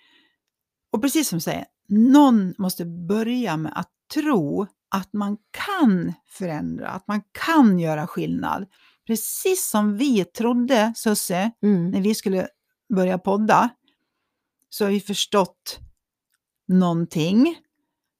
Och 0.94 1.02
precis 1.02 1.28
som 1.30 1.38
du 1.38 1.42
säger, 1.42 1.66
någon 1.90 2.54
måste 2.58 2.86
börja 2.86 3.58
med 3.58 3.72
att 3.76 3.90
tro 4.14 4.68
att 4.96 5.14
man 5.14 5.38
kan 5.68 6.14
förändra, 6.30 6.88
att 6.90 7.08
man 7.08 7.22
kan 7.46 7.80
göra 7.80 8.08
skillnad. 8.08 8.66
Precis 9.12 9.70
som 9.70 9.98
vi 9.98 10.26
trodde, 10.26 10.94
Susse, 10.96 11.52
Mm. 11.64 11.92
när 11.92 12.02
vi 12.02 12.16
skulle 12.16 12.48
börja 12.96 13.18
podda, 13.18 13.70
så 14.70 14.86
har 14.86 14.92
vi 14.92 15.00
förstått 15.00 15.80
någonting 16.68 17.56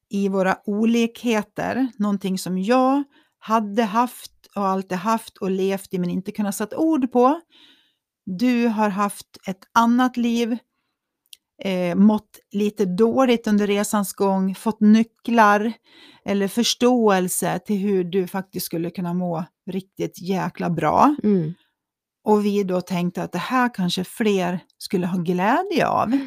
i 0.08 0.28
våra 0.28 0.56
olikheter, 0.64 1.88
någonting 1.98 2.38
som 2.38 2.58
jag 2.58 3.02
hade 3.38 3.82
haft 3.82 4.32
och 4.56 4.66
alltid 4.66 4.98
haft 4.98 5.36
och 5.36 5.50
levt 5.50 5.94
i 5.94 5.98
men 5.98 6.10
inte 6.10 6.32
kunnat 6.32 6.54
sätta 6.56 6.76
ord 6.78 7.12
på. 7.12 7.40
Du 8.24 8.66
har 8.66 8.88
haft 8.88 9.38
ett 9.46 9.64
annat 9.72 10.16
liv, 10.16 10.58
eh, 11.64 11.94
mått 11.94 12.38
lite 12.52 12.84
dåligt 12.84 13.46
under 13.46 13.66
resans 13.66 14.12
gång, 14.12 14.54
fått 14.54 14.80
nycklar 14.80 15.72
eller 16.24 16.48
förståelse 16.48 17.58
till 17.58 17.76
hur 17.76 18.04
du 18.04 18.26
faktiskt 18.26 18.66
skulle 18.66 18.90
kunna 18.90 19.14
må 19.14 19.44
riktigt 19.70 20.22
jäkla 20.22 20.70
bra. 20.70 21.16
Mm. 21.22 21.54
Och 22.24 22.44
vi 22.44 22.62
då 22.62 22.80
tänkte 22.80 23.22
att 23.22 23.32
det 23.32 23.38
här 23.38 23.74
kanske 23.74 24.04
fler 24.04 24.60
skulle 24.78 25.06
ha 25.06 25.18
glädje 25.18 25.86
av. 25.86 26.18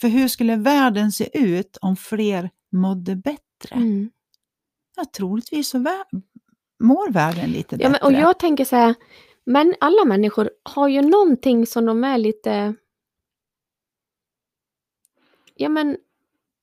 För 0.00 0.08
hur 0.08 0.28
skulle 0.28 0.56
världen 0.56 1.12
se 1.12 1.38
ut 1.38 1.78
om 1.80 1.96
fler 1.96 2.50
mådde 2.72 3.16
bättre? 3.16 3.74
Mm. 3.76 4.10
Ja, 4.96 5.04
troligtvis 5.16 5.68
så 5.68 5.78
mår 6.82 7.12
världen 7.12 7.50
lite 7.50 7.76
Ja, 7.80 7.88
bättre. 7.88 7.90
men, 7.90 8.14
och 8.14 8.20
jag 8.22 8.38
tänker 8.38 8.64
så 8.64 8.76
här, 8.76 8.94
men 9.46 9.74
alla 9.80 10.04
människor 10.04 10.50
har 10.62 10.88
ju 10.88 11.02
någonting 11.02 11.66
som 11.66 11.84
de 11.86 12.04
är 12.04 12.18
lite... 12.18 12.74
Ja 15.62 15.68
men, 15.68 15.96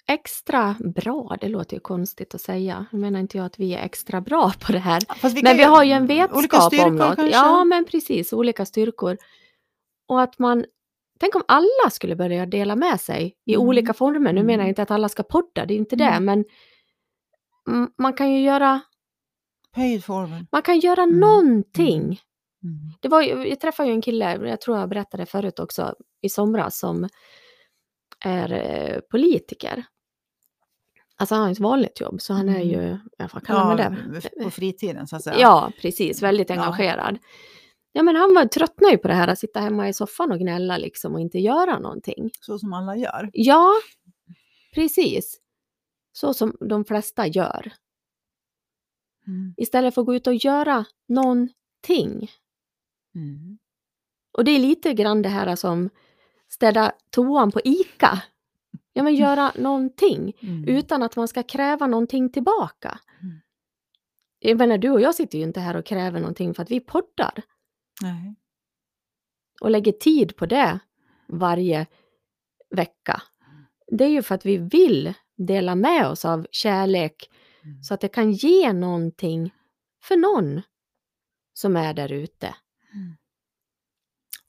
extra 0.07 0.75
bra, 0.95 1.37
det 1.41 1.47
låter 1.49 1.73
ju 1.75 1.79
konstigt 1.79 2.35
att 2.35 2.41
säga. 2.41 2.85
Nu 2.91 2.99
menar 2.99 3.19
inte 3.19 3.37
jag 3.37 3.45
att 3.45 3.59
vi 3.59 3.73
är 3.73 3.83
extra 3.85 4.21
bra 4.21 4.51
på 4.65 4.71
det 4.71 4.79
här. 4.79 5.01
Fast 5.15 5.41
Men 5.43 5.57
vi 5.57 5.63
har 5.63 5.83
ju 5.83 5.91
en 5.91 6.03
olika 6.03 6.25
vetskap 6.27 6.63
styrkor 6.63 6.87
om 6.87 6.95
något. 6.95 7.15
kanske? 7.15 7.37
Ja, 7.37 7.63
men 7.63 7.85
precis. 7.85 8.33
Olika 8.33 8.65
styrkor. 8.65 9.17
Och 10.07 10.21
att 10.21 10.39
man... 10.39 10.65
Tänk 11.19 11.35
om 11.35 11.43
alla 11.47 11.89
skulle 11.91 12.15
börja 12.15 12.45
dela 12.45 12.75
med 12.75 13.01
sig 13.01 13.35
i 13.45 13.53
Mm. 13.55 13.67
olika 13.67 13.93
former. 13.93 14.33
Nu 14.33 14.43
menar 14.43 14.53
Mm. 14.53 14.59
jag 14.59 14.67
inte 14.69 14.81
att 14.81 14.91
alla 14.91 15.09
ska 15.09 15.23
podda, 15.23 15.65
det 15.65 15.73
är 15.73 15.77
inte 15.77 15.95
det. 15.95 16.03
Mm. 16.03 16.25
Men 16.25 16.45
mm, 17.75 17.91
man 17.97 18.13
kan 18.13 18.31
ju 18.31 18.41
göra, 18.41 18.81
forward. 20.03 20.45
man 20.51 20.61
kan 20.61 20.79
göra 20.79 21.03
Mm. 21.03 21.19
någonting. 21.19 22.01
Mm. 22.63 22.77
Det 22.99 23.07
var, 23.07 23.21
jag 23.21 23.59
träffade 23.59 23.89
ju 23.89 23.93
en 23.95 24.01
kille, 24.01 24.47
jag 24.47 24.61
tror 24.61 24.77
jag 24.77 24.89
berättade 24.89 25.25
förut 25.25 25.59
också, 25.59 25.93
i 26.21 26.29
somras 26.29 26.79
som 26.79 27.09
är 28.25 28.51
eh, 28.51 28.99
politiker. 28.99 29.85
Alltså 31.15 31.35
han 31.35 31.43
har 31.43 31.51
ett 31.51 31.59
vanligt 31.59 31.99
jobb, 32.01 32.21
så 32.21 32.33
han 32.33 32.49
är 32.49 32.55
Mm. 32.61 32.67
ju, 32.67 32.97
ja, 33.17 33.29
vad 33.33 33.45
kallar 33.45 33.65
man 33.65 33.77
det? 33.77 34.43
på 34.43 34.49
fritiden 34.51 35.07
så 35.07 35.15
att 35.15 35.23
säga. 35.23 35.39
Ja, 35.39 35.71
precis. 35.81 36.21
Väldigt 36.21 36.49
Ja. 36.49 36.55
engagerad. 36.55 37.17
Ja, 37.91 38.03
men 38.03 38.15
han 38.15 38.33
var, 38.33 38.45
tröttnade 38.45 38.91
ju 38.91 38.97
på 38.97 39.07
det 39.07 39.13
här 39.13 39.27
att 39.27 39.39
sitta 39.39 39.59
hemma 39.59 39.89
i 39.89 39.93
soffan 39.93 40.31
och 40.31 40.39
gnälla 40.39 40.77
liksom 40.77 41.13
och 41.13 41.19
inte 41.19 41.39
göra 41.39 41.79
någonting. 41.79 42.29
Så 42.41 42.59
som 42.59 42.73
alla 42.73 42.95
gör. 42.97 43.29
Ja, 43.33 43.73
precis. 44.73 45.39
Så 46.11 46.33
som 46.33 46.57
de 46.59 46.85
flesta 46.85 47.27
gör. 47.27 47.71
Mm. 49.27 49.53
Istället 49.57 49.93
för 49.93 50.01
att 50.01 50.05
gå 50.05 50.15
ut 50.15 50.27
och 50.27 50.35
göra 50.35 50.85
någonting. 51.07 52.29
Mm. 53.15 53.57
Och 54.37 54.43
det 54.43 54.51
är 54.51 54.59
lite 54.59 54.93
grann 54.93 55.21
det 55.21 55.29
här 55.29 55.55
som 55.55 55.89
städa 56.59 56.91
toan 57.09 57.51
på 57.51 57.61
ICA. 57.63 58.21
Ja, 58.93 59.03
men 59.03 59.15
göra 59.15 59.51
någonting 59.55 60.33
Mm. 60.41 60.67
utan 60.67 61.03
att 61.03 61.15
man 61.15 61.27
ska 61.27 61.43
kräva 61.43 61.87
någonting 61.87 62.31
tillbaka. 62.31 62.99
Mm. 63.21 63.39
Jag 64.39 64.57
menar, 64.57 64.77
du 64.77 64.89
och 64.89 65.01
jag 65.01 65.15
sitter 65.15 65.37
ju 65.37 65.43
inte 65.43 65.59
här 65.59 65.75
och 65.75 65.85
kräver 65.85 66.19
någonting 66.19 66.53
för 66.53 66.63
att 66.63 66.71
vi 66.71 66.79
poddar. 66.79 67.33
Nej. 68.01 68.35
och 69.61 69.69
lägger 69.71 69.91
tid 69.91 70.35
på 70.35 70.45
det 70.45 70.79
varje 71.27 71.87
vecka. 72.69 73.21
Det 73.87 74.03
är 74.05 74.09
ju 74.09 74.21
för 74.21 74.35
att 74.35 74.45
vi 74.45 74.57
vill 74.57 75.13
dela 75.37 75.75
med 75.75 76.07
oss 76.07 76.25
av 76.25 76.47
kärlek 76.51 77.29
Mm. 77.63 77.83
så 77.83 77.93
att 77.93 78.01
det 78.01 78.07
kan 78.07 78.31
ge 78.31 78.73
någonting 78.73 79.53
för 80.03 80.17
någon 80.17 80.61
som 81.53 81.75
är 81.75 81.93
där 81.93 82.11
ute. 82.11 82.55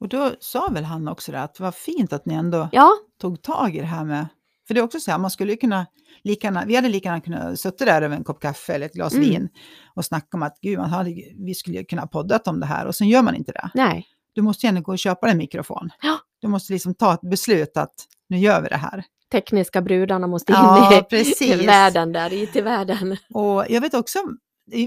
Och 0.01 0.09
då 0.09 0.33
sa 0.41 0.69
väl 0.71 0.85
han 0.85 1.09
också 1.09 1.33
det, 1.33 1.43
att 1.43 1.55
det 1.55 1.63
var 1.63 1.73
fint 1.73 2.13
att 2.13 2.27
ni 2.27 2.35
ändå 2.35 2.69
Ja, 2.73 2.91
tog 3.21 3.43
tag 3.43 3.77
i 3.77 3.81
det 3.81 3.87
här 3.87 4.05
med... 4.05 4.27
För 4.69 4.75
det 4.75 4.81
är 4.81 4.85
också 4.85 5.01
så 5.01 5.11
här, 5.11 5.19
man 5.19 5.31
skulle 5.31 5.53
ju 5.53 5.57
kunna... 5.59 5.87
Lika 6.23 6.65
vi 6.67 6.77
hade 6.77 6.89
lika 6.89 7.09
gärna 7.09 7.21
kunnat 7.21 7.61
sitta 7.61 7.85
där 7.85 8.03
över 8.03 8.17
en 8.17 8.25
kopp 8.25 8.41
kaffe 8.43 8.73
eller 8.75 8.87
ett 8.87 8.93
glas 8.95 9.15
Mm. 9.15 9.29
vin 9.29 9.49
och 9.95 10.05
snacka 10.05 10.37
om 10.37 10.43
att 10.43 10.59
gud, 10.61 10.79
man 10.79 10.91
hade, 10.91 11.11
vi 11.39 11.55
skulle 11.55 11.77
ju 11.79 11.85
kunna 11.85 12.07
poddat 12.07 12.49
om 12.49 12.61
det 12.61 12.67
här 12.67 12.87
och 12.87 12.95
sen 12.95 13.09
gör 13.09 13.23
man 13.23 13.35
inte 13.35 13.53
det. 13.53 13.71
nej, 13.75 14.07
Du 14.33 14.43
måste 14.43 14.67
gärna 14.67 14.81
gå 14.81 14.93
och 14.93 14.99
köpa 14.99 15.29
en 15.31 15.39
mikrofon. 15.39 15.91
Ja. 16.03 16.19
Du 16.41 16.49
måste 16.49 16.73
liksom 16.73 16.95
ta 16.95 17.15
ett 17.15 17.21
beslut 17.31 17.77
att 17.77 17.95
nu 18.29 18.39
gör 18.39 18.63
vi 18.63 18.69
det 18.69 18.77
här. 18.77 19.05
tekniska 19.33 19.83
brudarna 19.83 20.27
måste 20.27 20.53
in 20.53 20.59
Ja, 20.59 21.05
i 21.41 21.55
världen 21.67 22.13
där, 22.13 22.33
IT-världen. 22.33 23.17
Och 23.35 23.65
jag 23.69 23.81
vet 23.81 23.95
också, 23.95 24.19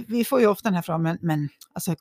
vi 0.08 0.26
får 0.26 0.40
ju 0.40 0.48
ofta 0.48 0.70
den 0.70 0.76
här 0.76 0.82
frågan, 0.82 1.02
men, 1.02 1.18
men 1.22 1.50
alltså, 1.74 1.96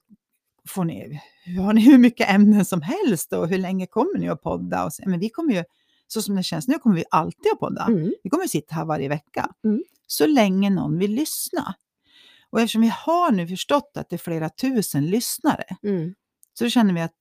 får 0.69 0.85
ni, 0.85 1.21
har 1.59 1.73
ni 1.73 1.81
hur 1.81 1.99
mycket 1.99 2.31
ämnen 2.31 2.65
som 2.65 2.83
helst 2.83 3.33
och 3.33 3.49
hur 3.49 3.59
länge 3.59 3.87
kommer 3.87 4.19
ni 4.19 4.29
att 4.29 4.43
podda? 4.43 4.85
Och 4.85 4.93
så, 4.93 5.03
men 5.07 5.21
vi 5.21 5.29
kommer 5.29 5.55
ju, 5.55 5.65
så 6.07 6.23
som 6.23 6.37
det 6.37 6.43
känns 6.43 6.69
nu, 6.69 6.79
kommer 6.79 6.97
vi 6.97 7.05
alltid 7.11 7.53
att 7.53 7.61
podda. 7.61 7.85
Mm, 7.87 8.13
Vi 8.23 8.31
kommer 8.31 8.45
att 8.45 8.51
sitta 8.51 8.75
här 8.75 8.85
varje 8.85 9.09
vecka. 9.09 9.49
Mm. 9.65 9.83
Så 10.07 10.27
länge 10.27 10.71
någon 10.71 10.99
vill 10.99 11.15
lyssna. 11.15 11.75
Och 12.51 12.61
eftersom 12.61 12.83
vi 12.83 12.93
har 12.97 13.31
nu 13.33 13.47
förstått 13.49 13.93
att 13.95 14.11
det 14.11 14.17
är 14.17 14.19
flera 14.19 14.49
tusen 14.49 15.07
lyssnare, 15.07 15.65
mm, 15.83 16.15
så 16.59 16.69
känner 16.69 16.95
vi 16.95 17.01
att 17.01 17.15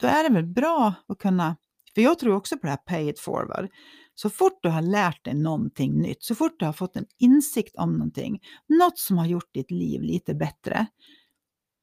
då 0.00 0.06
är 0.06 0.28
det 0.28 0.34
väl 0.34 0.46
bra 0.46 0.94
att 1.08 1.18
kunna, 1.18 1.56
för 1.94 2.02
jag 2.02 2.18
tror 2.18 2.34
också 2.34 2.56
på 2.58 2.66
det 2.66 2.70
här 2.70 2.76
pay 2.76 3.08
it 3.08 3.20
forward. 3.20 3.68
Så 4.14 4.30
fort 4.30 4.58
du 4.62 4.68
har 4.68 4.82
lärt 4.82 5.24
dig 5.24 5.34
någonting 5.34 6.00
nytt, 6.02 6.22
så 6.24 6.34
fort 6.34 6.52
du 6.58 6.64
har 6.64 6.72
fått 6.72 6.96
en 6.96 7.06
insikt 7.18 7.76
om 7.76 7.92
någonting, 7.92 8.40
något 8.68 8.98
som 8.98 9.18
har 9.18 9.26
gjort 9.26 9.54
ditt 9.54 9.70
liv 9.70 10.02
lite 10.02 10.34
bättre, 10.34 10.86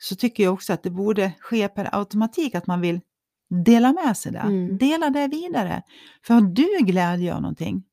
så 0.03 0.15
tycker 0.15 0.43
jag 0.43 0.53
också 0.53 0.73
att 0.73 0.83
det 0.83 0.89
borde 0.89 1.33
ske 1.39 1.67
per 1.67 1.95
automatik 1.95 2.55
att 2.55 2.67
man 2.67 2.81
vill 2.81 3.01
dela 3.65 3.93
med 3.93 4.17
sig 4.17 4.31
det. 4.31 4.37
Mm. 4.39 4.77
Dela 4.77 5.09
det 5.09 5.27
vidare. 5.27 5.81
För 6.25 6.33
har 6.33 6.41
du 6.41 6.67
glädje 6.85 7.35
av 7.35 7.41
någonting 7.41 7.83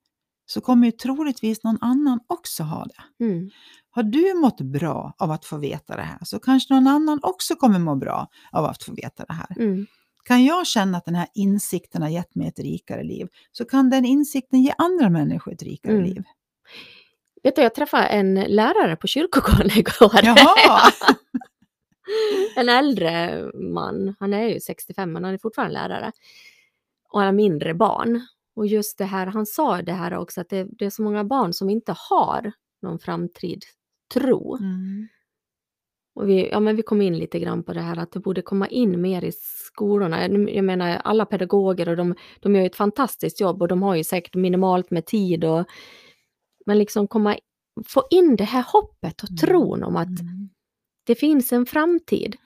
så 0.47 0.61
kommer 0.61 0.87
ju 0.87 0.93
troligtvis 0.93 1.65
någon 1.65 1.79
annan 1.81 2.21
också 2.27 2.63
ha 2.63 2.85
det. 2.85 3.25
mm, 3.25 3.51
Har 3.91 4.03
du 4.03 4.35
mått 4.35 4.61
bra 4.61 5.15
av 5.19 5.31
att 5.31 5.45
få 5.45 5.57
veta 5.57 5.97
det 5.97 6.03
här 6.03 6.19
så 6.25 6.39
kanske 6.39 6.75
någon 6.75 6.87
annan 6.87 7.21
också 7.23 7.55
kommer 7.57 7.79
må 7.79 7.97
bra 7.97 8.29
av 8.53 8.65
att 8.65 8.83
få 8.83 8.93
veta 8.95 9.25
det 9.25 9.33
här. 9.33 9.57
mm. 9.59 9.87
Kan 10.25 10.45
jag 10.45 10.67
känna 10.67 10.99
att 10.99 11.05
den 11.05 11.15
här 11.15 11.29
insikten 11.35 12.03
har 12.03 12.09
gett 12.09 12.35
mig 12.35 12.49
ett 12.49 12.59
rikare 12.59 13.03
liv 13.03 13.29
så 13.53 13.65
kan 13.65 13.91
den 13.91 14.05
insikten 14.05 14.63
ge 14.63 14.75
andra 14.79 15.11
människor 15.11 15.53
ett 15.53 15.63
rikare 15.63 15.93
Mm. 15.93 16.05
liv. 16.05 16.23
Vet 17.43 17.57
du, 17.57 17.63
jag 17.63 17.75
träffade 17.75 18.05
en 18.07 18.35
lärare 18.35 18.97
på 18.97 19.07
kyrkogården 19.07 19.71
igår. 19.79 20.21
Jaha! 20.23 20.93
en 22.57 22.69
äldre 22.69 23.45
man, 23.55 24.15
han 24.21 24.33
är 24.35 24.49
ju 24.49 24.61
65 24.61 25.13
men 25.13 25.25
han 25.25 25.35
är 25.35 25.39
fortfarande 25.39 25.75
lärare. 25.75 26.13
Och 27.09 27.19
han 27.21 27.27
har 27.27 27.33
mindre 27.33 27.75
barn. 27.75 28.21
Och 28.55 28.67
just 28.67 28.99
det 28.99 29.05
här, 29.05 29.27
han 29.27 29.47
sa 29.47 29.83
det 29.83 29.93
här 29.93 30.15
också, 30.15 30.41
att 30.41 30.49
det, 30.49 30.67
det 30.71 30.85
är 30.85 30.91
så 30.91 31.03
många 31.03 31.25
barn 31.25 31.53
som 31.53 31.71
inte 31.71 31.95
har 32.11 32.53
någon 32.83 32.99
framtid 32.99 33.65
tro. 34.15 34.57
Mm. 34.57 35.09
Och 36.15 36.29
vi, 36.29 36.49
ja, 36.51 36.61
men 36.61 36.77
vi 36.77 36.83
kom 36.83 37.03
in 37.03 37.19
lite 37.19 37.39
grann 37.39 37.63
på 37.63 37.73
det 37.73 37.81
här 37.81 37.97
att 37.99 38.13
det 38.13 38.21
borde 38.21 38.43
komma 38.43 38.69
in 38.69 39.01
mer 39.01 39.25
i 39.25 39.33
skolorna. 39.67 40.29
Jag 40.29 40.65
menar 40.65 41.01
alla 41.05 41.27
pedagoger 41.27 41.89
och 41.89 41.97
de, 41.97 42.15
de 42.41 42.57
gör 42.57 42.67
ett 42.67 42.77
fantastiskt 42.77 43.41
jobb 43.41 43.63
och 43.63 43.69
de 43.69 43.83
har 43.83 43.95
ju 43.95 44.05
säkert 44.05 44.35
minimalt 44.35 44.91
med 44.91 45.07
tid. 45.07 45.45
Och, 45.45 45.65
men 46.67 46.79
liksom 46.79 47.09
komma, 47.09 47.39
få 47.87 48.03
in 48.11 48.37
det 48.37 48.45
här 48.45 48.65
hoppet 48.73 49.23
och 49.23 49.31
Mm. 49.31 49.37
tron 49.39 49.83
om 49.83 49.97
att 49.97 50.21
Mm. 50.21 50.40
Det 51.11 51.15
finns 51.15 51.53
en 51.53 51.67
framtid. 51.67 52.37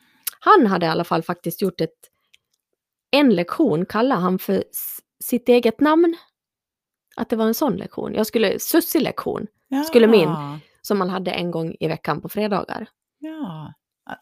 Han 0.40 0.66
hade 0.66 0.86
i 0.86 0.88
alla 0.88 1.04
fall 1.04 1.22
faktiskt 1.22 1.62
gjort 1.62 1.80
ett, 1.80 1.90
en 3.10 3.30
lektion, 3.34 3.86
kallade 3.86 4.20
han 4.20 4.38
för 4.38 4.64
sitt 5.24 5.48
eget 5.48 5.80
namn. 5.80 6.16
Att 7.16 7.30
det 7.30 7.36
var 7.36 7.46
en 7.46 7.54
sån 7.54 7.76
lektion. 7.76 8.14
Jag 8.14 8.26
skulle, 8.26 8.58
Sussi-lektion, 8.58 9.46
Skulle 9.86 10.06
min. 10.06 10.28
Ja. 10.28 10.58
som 10.82 10.98
man 10.98 11.10
hade 11.10 11.30
en 11.30 11.50
gång 11.50 11.76
i 11.80 11.88
veckan 11.88 12.20
på 12.20 12.28
fredagar. 12.28 12.88
Ja. 13.18 13.72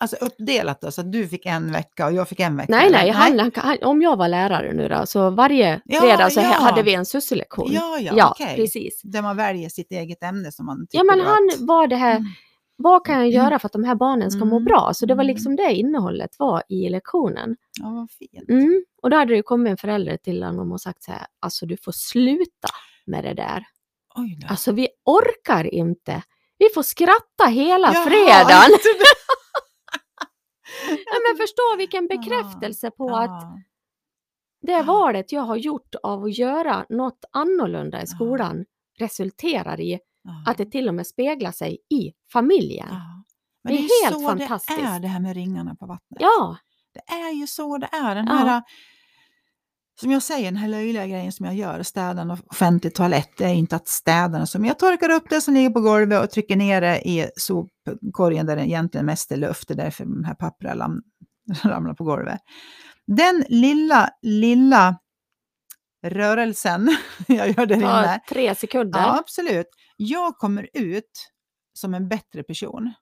Alltså 0.00 0.16
uppdelat 0.16 0.80
då, 0.80 0.90
så 0.90 1.00
att 1.00 1.12
du 1.12 1.28
fick 1.28 1.46
en 1.46 1.72
vecka 1.72 2.06
och 2.06 2.12
jag 2.12 2.28
fick 2.28 2.40
en 2.40 2.56
vecka? 2.56 2.72
Nej, 2.72 2.86
eller? 2.86 2.98
nej, 2.98 3.10
han, 3.10 3.50
han, 3.54 3.78
om 3.82 4.02
jag 4.02 4.16
var 4.16 4.28
lärare 4.28 4.72
nu 4.72 4.88
då, 4.88 5.06
så 5.06 5.30
varje 5.30 5.80
Ja, 5.84 6.00
fredag 6.00 6.30
så 6.30 6.40
ja. 6.40 6.44
hade 6.46 6.82
vi 6.82 6.94
en 6.94 7.04
Sussi-lektion. 7.06 7.70
Ja, 7.72 7.98
ja, 7.98 8.12
ja 8.16 8.30
okej. 8.30 8.56
precis. 8.56 9.00
Där 9.02 9.22
man 9.22 9.36
väljer 9.36 9.68
sitt 9.68 9.92
eget 9.92 10.22
ämne 10.22 10.52
som 10.52 10.66
man 10.66 10.86
tycker 10.86 10.98
Ja, 10.98 11.04
men 11.04 11.20
han 11.20 11.48
att... 11.54 11.60
var 11.60 11.86
det 11.86 11.96
här, 11.96 12.16
Mm. 12.16 12.28
Vad 12.76 13.06
kan 13.06 13.14
jag 13.18 13.30
göra 13.30 13.58
för 13.58 13.66
att 13.68 13.72
de 13.72 13.84
här 13.84 13.94
barnen 13.94 14.30
ska 14.30 14.44
må 14.44 14.56
Mm, 14.56 14.64
bra? 14.64 14.90
Så 14.94 15.06
det 15.06 15.14
var 15.14 15.24
mm. 15.24 15.34
liksom 15.34 15.56
det 15.56 15.72
innehållet 15.72 16.38
var 16.38 16.62
i 16.68 16.88
lektionen. 16.88 17.56
Ja, 17.80 17.90
vad 17.90 18.10
fint. 18.10 18.48
Mm. 18.48 18.84
Och 19.02 19.10
då 19.10 19.16
hade 19.16 19.34
det 19.34 19.42
kommit 19.42 19.70
en 19.70 19.76
förälder 19.76 20.16
till 20.16 20.42
honom 20.42 20.72
och 20.72 20.80
sagt 20.80 21.02
så 21.02 21.12
här, 21.12 21.26
alltså 21.40 21.66
du 21.66 21.76
får 21.76 21.92
sluta 21.92 22.68
med 23.06 23.24
det 23.24 23.34
där. 23.34 23.64
Oj 24.14 24.38
då. 24.40 24.46
Alltså 24.50 24.72
vi 24.72 24.88
orkar 25.04 25.74
inte. 25.74 26.22
Vi 26.58 26.68
får 26.74 26.82
skratta 26.82 27.44
hela 27.48 27.92
Jaha, 27.94 28.04
fredagen. 28.04 28.70
det. 28.70 29.04
Ja, 30.88 31.18
men 31.28 31.36
förstå 31.36 31.76
vilken 31.78 32.06
bekräftelse 32.06 32.90
på 32.90 33.16
att 33.16 33.30
Ja. 33.30 33.58
det 34.62 34.72
Ja. 34.72 34.82
valet 34.82 35.32
jag 35.32 35.42
har 35.42 35.56
gjort 35.56 35.94
av 36.02 36.24
att 36.24 36.38
göra 36.38 36.86
något 36.88 37.24
annorlunda 37.32 38.02
i 38.02 38.06
skolan 38.06 38.64
resulterar 38.98 39.80
i 39.80 39.98
Ja. 40.24 40.44
att 40.50 40.58
det 40.58 40.64
till 40.70 40.88
och 40.88 40.94
med 40.94 41.06
speglar 41.06 41.52
sig 41.52 41.78
i 41.90 42.12
familjen. 42.32 42.86
Ja. 42.90 43.24
Men 43.64 43.72
Det 43.74 43.78
det 43.80 43.84
är 43.84 43.86
är, 43.86 44.04
helt 44.10 44.22
så 44.22 44.28
fantastiskt. 44.28 44.78
det 44.80 44.84
är 44.86 45.00
det 45.00 45.08
här 45.08 45.20
med 45.20 45.34
ringarna 45.34 45.74
på 45.74 45.86
vattnet. 45.86 46.20
Ja, 46.20 46.56
Det 46.94 47.12
är 47.14 47.32
ju 47.32 47.46
så 47.46 47.78
det 47.78 47.88
är. 47.92 48.14
Den 48.14 48.26
Ja. 48.26 48.32
här, 48.34 48.62
som 50.00 50.10
jag 50.10 50.22
säger, 50.22 50.44
den 50.44 50.56
här 50.56 50.68
löjliga 50.68 51.06
grejen 51.06 51.32
som 51.32 51.46
jag 51.46 51.54
gör, 51.54 51.82
städa 51.82 52.22
en 52.22 52.30
offentlig 52.30 52.94
toalett, 52.94 53.30
det 53.36 53.44
är 53.44 53.54
inte 53.54 53.76
att 53.76 53.88
städa 53.88 54.28
den. 54.38 54.46
som 54.46 54.64
Jag 54.64 54.78
torkar 54.78 55.10
upp 55.10 55.30
det 55.30 55.40
som 55.40 55.54
ligger 55.54 55.70
på 55.70 55.80
golvet 55.80 56.24
och 56.24 56.30
trycker 56.30 56.56
ner 56.56 56.80
det 56.80 57.00
i 57.08 57.26
sopkorgen 57.36 58.46
där 58.46 58.56
det 58.56 58.66
egentligen 58.66 59.06
mest 59.06 59.32
är 59.32 59.36
luft. 59.36 59.68
Det 59.68 59.74
är 59.74 59.76
därför 59.76 60.04
de 60.04 60.24
här 60.24 60.34
papperna 60.34 60.74
lam- 60.74 61.02
ramlar 61.64 61.94
på 61.94 62.04
golvet. 62.04 62.40
Den 63.06 63.44
lilla, 63.48 64.10
lilla 64.22 64.98
rörelsen 66.06 66.88
jag 67.28 67.48
gör 67.48 67.66
där 67.66 67.76
inne. 67.76 68.20
tre 68.28 68.54
sekunder. 68.54 69.00
Ja, 69.00 69.18
absolut. 69.18 69.66
Jag 70.04 70.38
kommer 70.38 70.68
ut 70.74 71.30
som 71.74 71.94
en 71.94 72.08
bättre 72.08 72.42
person. 72.42 72.92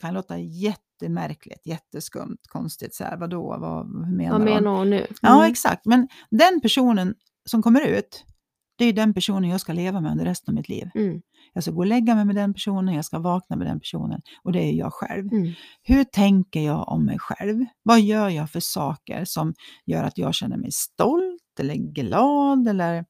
kan 0.00 0.14
låta 0.14 0.38
jättemärkligt, 0.38 1.66
jätteskumt, 1.66 2.36
konstigt. 2.48 2.94
Så 2.94 3.04
här, 3.04 3.16
vadå, 3.16 3.56
vad 3.60 4.06
hur 4.06 4.16
menar 4.16 4.32
Vad 4.32 4.40
menar 4.40 4.70
hon 4.78 4.90
nu? 4.90 5.06
Ja, 5.22 5.38
Mm. 5.38 5.50
exakt. 5.50 5.86
Men 5.86 6.08
den 6.30 6.60
personen 6.60 7.14
som 7.44 7.62
kommer 7.62 7.80
ut 7.86 8.24
det 8.78 8.84
är 8.84 8.92
den 8.92 9.14
personen 9.14 9.50
jag 9.50 9.60
ska 9.60 9.72
leva 9.72 10.00
med 10.00 10.12
under 10.12 10.24
resten 10.24 10.52
av 10.52 10.54
mitt 10.54 10.68
liv. 10.68 10.90
Mm. 10.94 11.22
Jag 11.52 11.62
ska 11.62 11.72
gå 11.72 11.78
och 11.78 11.86
lägga 11.86 12.14
mig 12.14 12.24
med 12.24 12.34
den 12.36 12.54
personen, 12.54 12.94
jag 12.94 13.04
ska 13.04 13.18
vakna 13.18 13.56
med 13.56 13.66
den 13.66 13.80
personen 13.80 14.20
och 14.42 14.52
det 14.52 14.58
är 14.62 14.72
jag 14.72 14.92
själv. 14.92 15.32
Mm. 15.32 15.52
Hur 15.82 16.04
tänker 16.04 16.60
jag 16.60 16.88
om 16.88 17.04
mig 17.04 17.18
själv? 17.18 17.64
Vad 17.82 18.00
gör 18.00 18.28
jag 18.28 18.50
för 18.50 18.60
saker 18.60 19.24
som 19.24 19.54
gör 19.86 20.04
att 20.04 20.18
jag 20.18 20.34
känner 20.34 20.56
mig 20.56 20.72
stolt 20.72 21.60
eller 21.60 21.74
glad 21.74 22.68
eller 22.68 23.04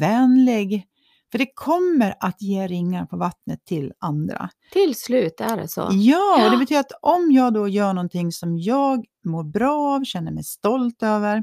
vänlig? 0.00 0.86
För 1.30 1.38
det 1.38 1.46
kommer 1.54 2.14
att 2.20 2.42
ge 2.42 2.66
ringar 2.66 3.06
på 3.06 3.16
vattnet 3.16 3.64
till 3.64 3.92
andra. 3.98 4.50
Till 4.72 4.94
slut 4.94 5.40
är 5.40 5.56
det 5.56 5.68
så. 5.68 5.88
Ja, 5.92 6.44
och 6.44 6.50
det 6.50 6.56
betyder 6.56 6.80
att 6.80 6.92
om 7.02 7.32
jag 7.32 7.54
då 7.54 7.68
gör 7.68 7.92
någonting 7.92 8.32
som 8.32 8.58
jag 8.58 9.04
mår 9.24 9.44
bra 9.44 9.94
av, 9.94 10.04
känner 10.04 10.32
mig 10.32 10.44
stolt 10.44 11.02
över, 11.02 11.42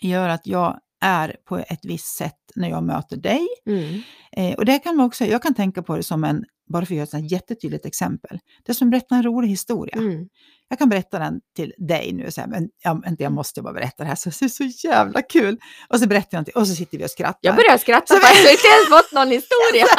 gör 0.00 0.28
att 0.28 0.46
jag 0.46 0.80
är 1.00 1.36
på 1.44 1.58
ett 1.58 1.84
visst 1.84 2.16
sätt 2.16 2.38
när 2.54 2.68
jag 2.68 2.82
möter 2.84 3.16
dig. 3.16 3.46
Mm. 3.66 4.02
Eh, 4.32 4.54
och 4.54 4.64
det 4.64 4.78
kan 4.78 4.96
man 4.96 5.06
också, 5.06 5.24
jag 5.24 5.42
kan 5.42 5.54
tänka 5.54 5.82
på 5.82 5.96
det 5.96 6.02
som 6.02 6.24
en, 6.24 6.44
bara 6.72 6.86
för 6.86 6.94
att 6.94 7.10
göra 7.12 7.24
ett 7.24 7.32
jättetydligt 7.32 7.86
exempel, 7.86 8.38
det 8.64 8.72
är 8.72 8.74
som 8.74 8.88
att 8.88 8.90
berätta 8.90 9.14
en 9.14 9.22
rolig 9.22 9.48
historia. 9.48 9.96
Mm. 9.96 10.28
Jag 10.68 10.78
kan 10.78 10.88
berätta 10.88 11.18
den 11.18 11.40
till 11.56 11.72
dig 11.78 12.12
nu, 12.12 12.30
så 12.30 12.40
här, 12.40 12.48
men 12.48 12.68
jag, 12.82 13.02
inte, 13.08 13.22
jag 13.22 13.32
måste 13.32 13.62
bara 13.62 13.72
berätta 13.72 14.02
det 14.02 14.08
här, 14.08 14.16
så 14.16 14.30
det 14.30 14.44
är 14.44 14.48
så 14.48 14.86
jävla 14.88 15.22
kul. 15.22 15.58
Och 15.88 16.00
så 16.00 16.06
berättar 16.08 16.28
jag 16.30 16.38
någonting 16.38 16.54
och 16.56 16.68
så 16.68 16.74
sitter 16.74 16.98
vi 16.98 17.04
och 17.06 17.10
skrattar. 17.10 17.38
Jag 17.40 17.56
börjar 17.56 17.78
skratta 17.78 18.14
Så 18.14 18.20
för 18.20 18.26
jag 18.26 18.34
har 18.44 18.50
inte 18.50 18.68
ens 18.68 18.88
fått 18.88 19.12
någon 19.12 19.28
historia. 19.30 19.86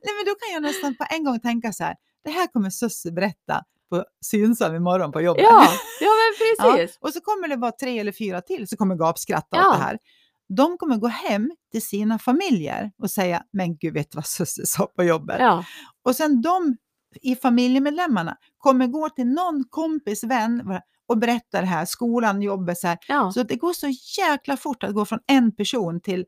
Nej, 0.04 0.14
men 0.16 0.24
då 0.24 0.34
kan 0.34 0.52
jag 0.54 0.62
nästan 0.62 0.96
på 0.96 1.06
en 1.10 1.24
gång 1.24 1.40
tänka 1.40 1.72
så 1.72 1.84
här, 1.84 1.94
det 2.24 2.30
här 2.30 2.46
kommer 2.46 2.70
Sussie 2.70 3.12
berätta 3.12 3.62
på 3.90 4.04
Synsam 4.24 4.74
imorgon 4.74 5.12
på 5.12 5.20
jobbet. 5.20 5.42
Ja, 5.42 5.68
ja 6.00 6.10
men 6.20 6.28
Ja, 6.58 6.72
precis. 6.76 6.98
och 7.00 7.12
så 7.12 7.20
kommer 7.20 7.48
det 7.48 7.56
vara 7.56 7.72
tre 7.72 7.98
eller 7.98 8.12
fyra 8.12 8.40
till 8.40 8.68
som 8.68 8.78
kommer 8.78 8.94
gapskratta 8.94 9.56
Ja. 9.56 9.68
åt 9.70 9.76
det 9.78 9.84
här. 9.84 9.98
De 10.48 10.78
kommer 10.78 10.96
gå 10.96 11.06
hem 11.06 11.52
till 11.72 11.82
sina 11.82 12.18
familjer 12.18 12.92
och 13.02 13.10
säga, 13.10 13.42
men 13.52 13.76
gud 13.76 13.94
vet 13.94 14.14
vad 14.14 14.26
Sussie 14.26 14.66
sa 14.66 14.86
på 14.86 15.04
jobbet? 15.04 15.36
Ja. 15.40 15.64
Och 16.02 16.16
sen 16.16 16.42
de 16.42 16.76
i 17.22 17.36
familjemedlemmarna 17.36 18.36
kommer 18.58 18.86
gå 18.86 19.08
till 19.08 19.26
någon 19.26 19.64
kompis 19.70 20.24
vän 20.24 20.80
och 21.08 21.18
berätta 21.18 21.60
det 21.60 21.66
här, 21.66 21.84
skolan, 21.84 22.42
jobbet, 22.42 22.78
så 22.78 22.86
här. 22.86 22.98
Ja. 23.08 23.32
Så 23.32 23.42
det 23.42 23.56
går 23.56 23.72
så 23.72 23.86
jäkla 24.18 24.56
fort 24.56 24.82
att 24.82 24.94
gå 24.94 25.04
från 25.04 25.20
en 25.26 25.56
person 25.56 26.00
till 26.00 26.24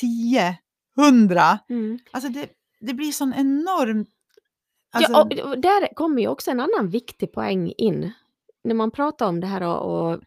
tio, 0.00 0.58
hundra. 0.96 1.58
Mm. 1.68 1.98
Alltså 2.10 2.30
det, 2.30 2.48
det 2.80 2.94
blir 2.94 3.12
sån 3.12 3.34
enorm... 3.34 4.06
Alltså, 4.94 5.12
ja, 5.12 5.50
och 5.50 5.58
där 5.58 5.94
kommer 5.94 6.22
ju 6.22 6.28
också 6.28 6.50
en 6.50 6.60
annan 6.60 6.88
viktig 6.88 7.32
poäng 7.32 7.72
in. 7.78 8.12
När 8.64 8.74
man 8.74 8.90
pratar 8.90 9.28
om 9.28 9.40
det 9.40 9.46
här 9.46 9.62
och, 9.62 10.12
och 10.12 10.20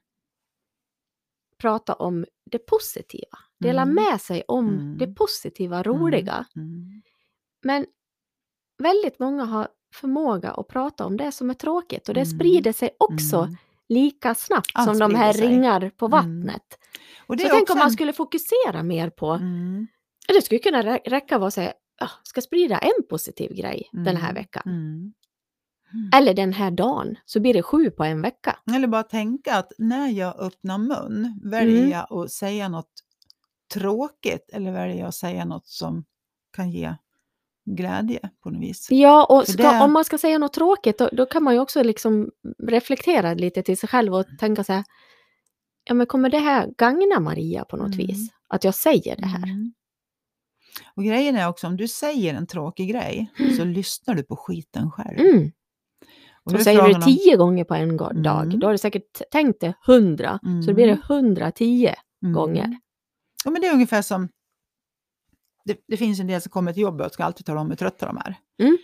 prata 1.61 1.93
om 1.93 2.25
det 2.51 2.59
positiva. 2.59 3.37
Dela 3.59 3.81
Mm. 3.81 3.95
med 3.95 4.21
sig 4.21 4.43
om 4.47 4.67
Mm. 4.69 4.97
det 4.97 5.07
positiva, 5.07 5.83
roliga. 5.83 6.45
mm, 6.55 7.01
Men 7.63 7.85
väldigt 8.83 9.19
många 9.19 9.45
har 9.45 9.67
förmåga 9.95 10.51
att 10.51 10.67
prata 10.67 11.05
om 11.05 11.17
det 11.17 11.31
som 11.31 11.49
är 11.49 11.53
tråkigt 11.53 12.07
och 12.09 12.13
det 12.15 12.21
Mm. 12.21 12.35
sprider 12.39 12.71
sig 12.73 12.89
också 12.99 13.37
mm. 13.37 13.55
lika 13.89 14.35
snabbt 14.35 14.71
Allt 14.73 14.85
som 14.89 14.99
de 14.99 15.15
här 15.15 15.33
sig. 15.33 15.47
ringar 15.47 15.91
på 15.97 16.05
Mm. 16.05 16.11
vattnet. 16.11 16.79
Och 17.27 17.37
det 17.37 17.43
Så 17.43 17.49
tänk 17.49 17.69
om 17.69 17.77
man 17.77 17.87
en- 17.87 17.91
skulle 17.93 18.13
fokusera 18.13 18.83
mer 18.83 19.09
på, 19.09 19.31
Mm, 19.31 19.87
det 20.27 20.41
skulle 20.41 20.59
kunna 20.59 20.81
rä- 20.83 21.01
räcka 21.05 21.35
att 21.35 21.53
säga, 21.53 21.73
ja, 21.99 22.09
ska 22.23 22.41
sprida 22.41 22.77
en 22.77 23.07
positiv 23.09 23.53
grej 23.53 23.89
den 23.91 24.17
här 24.17 24.29
mm, 24.29 24.35
veckan. 24.35 24.63
Mm. 25.95 26.09
Eller 26.15 26.33
den 26.33 26.53
här 26.53 26.71
dagen, 26.71 27.15
så 27.25 27.39
blir 27.39 27.53
det 27.53 27.63
sju 27.63 27.89
på 27.89 28.03
en 28.03 28.21
vecka. 28.21 28.59
Eller 28.75 28.87
bara 28.87 29.03
tänka 29.03 29.55
att 29.55 29.71
när 29.77 30.07
jag 30.09 30.39
öppnar 30.39 30.77
mun, 30.77 31.39
väljer 31.43 31.77
Mm. 31.79 31.91
jag 31.91 32.13
att 32.23 32.31
säga 32.31 32.69
något 32.69 32.91
tråkigt 33.73 34.49
eller 34.53 34.71
väljer 34.71 34.97
jag 34.99 35.07
att 35.07 35.15
säga 35.15 35.45
något 35.45 35.67
som 35.67 36.05
kan 36.53 36.71
ge 36.71 36.95
glädje 37.65 38.19
på 38.43 38.49
något 38.49 38.61
vis? 38.61 38.87
Ja, 38.91 39.25
och 39.25 39.47
ska, 39.47 39.71
det- 39.71 39.81
om 39.83 39.93
man 39.93 40.05
ska 40.05 40.17
säga 40.17 40.37
något 40.37 40.53
tråkigt, 40.53 40.97
då, 40.97 41.09
då 41.11 41.25
kan 41.25 41.43
man 41.43 41.53
ju 41.53 41.59
också 41.59 41.83
liksom 41.83 42.31
reflektera 42.63 43.33
lite 43.33 43.61
till 43.63 43.77
sig 43.77 43.89
själv 43.89 44.13
och 44.15 44.25
tänka 44.39 44.63
så 44.63 44.73
här, 44.73 44.83
ja 45.83 45.93
men 45.93 46.07
kommer 46.07 46.29
det 46.29 46.37
här 46.39 46.67
gagna 46.77 47.19
Maria 47.19 47.65
på 47.65 47.77
något 47.77 47.93
Mm. 47.93 47.97
vis? 48.07 48.29
Att 48.47 48.63
jag 48.63 48.75
säger 48.75 49.15
det 49.15 49.25
här? 49.25 49.43
Mm. 49.43 49.73
Och 50.95 51.03
grejen 51.03 51.35
är 51.35 51.47
också, 51.49 51.67
om 51.67 51.77
du 51.77 51.87
säger 51.87 52.33
en 52.33 52.47
tråkig 52.47 52.89
grej 52.89 53.31
så 53.57 53.63
lyssnar 53.65 54.15
du 54.15 54.23
på 54.23 54.35
skiten 54.35 54.91
själv. 54.91 55.19
Mm. 56.49 56.57
Och 56.59 56.63
säger 56.63 56.87
du 56.87 56.95
om- 56.95 57.01
tio 57.01 57.37
gånger 57.37 57.63
på 57.63 57.73
en 57.75 57.97
dag, 57.97 58.45
Mm. 58.45 58.59
då 58.59 58.67
har 58.67 58.71
du 58.71 58.77
säkert 58.77 59.21
tänkt 59.31 59.59
det 59.61 59.73
hundra, 59.85 60.39
så 60.65 60.69
då 60.71 60.73
blir 60.75 60.85
det 60.85 60.91
Mm. 60.91 61.03
hundratio 61.07 61.93
Mm. 62.23 62.33
gånger. 62.33 62.77
Ja, 63.45 63.51
men 63.51 63.61
det 63.61 63.67
är 63.67 63.73
ungefär 63.73 64.01
som, 64.01 64.29
det, 65.65 65.77
det 65.87 65.97
finns 65.97 66.19
en 66.19 66.27
del 66.27 66.41
som 66.41 66.49
kommer 66.49 66.73
till 66.73 66.81
jobbet 66.81 67.07
och 67.07 67.13
ska 67.13 67.23
alltid 67.23 67.45
tala 67.45 67.61
om 67.61 67.69
hur 67.69 67.75
trötta 67.77 68.05
de 68.05 68.17
är. 68.17 68.35
Mm. 68.61 68.77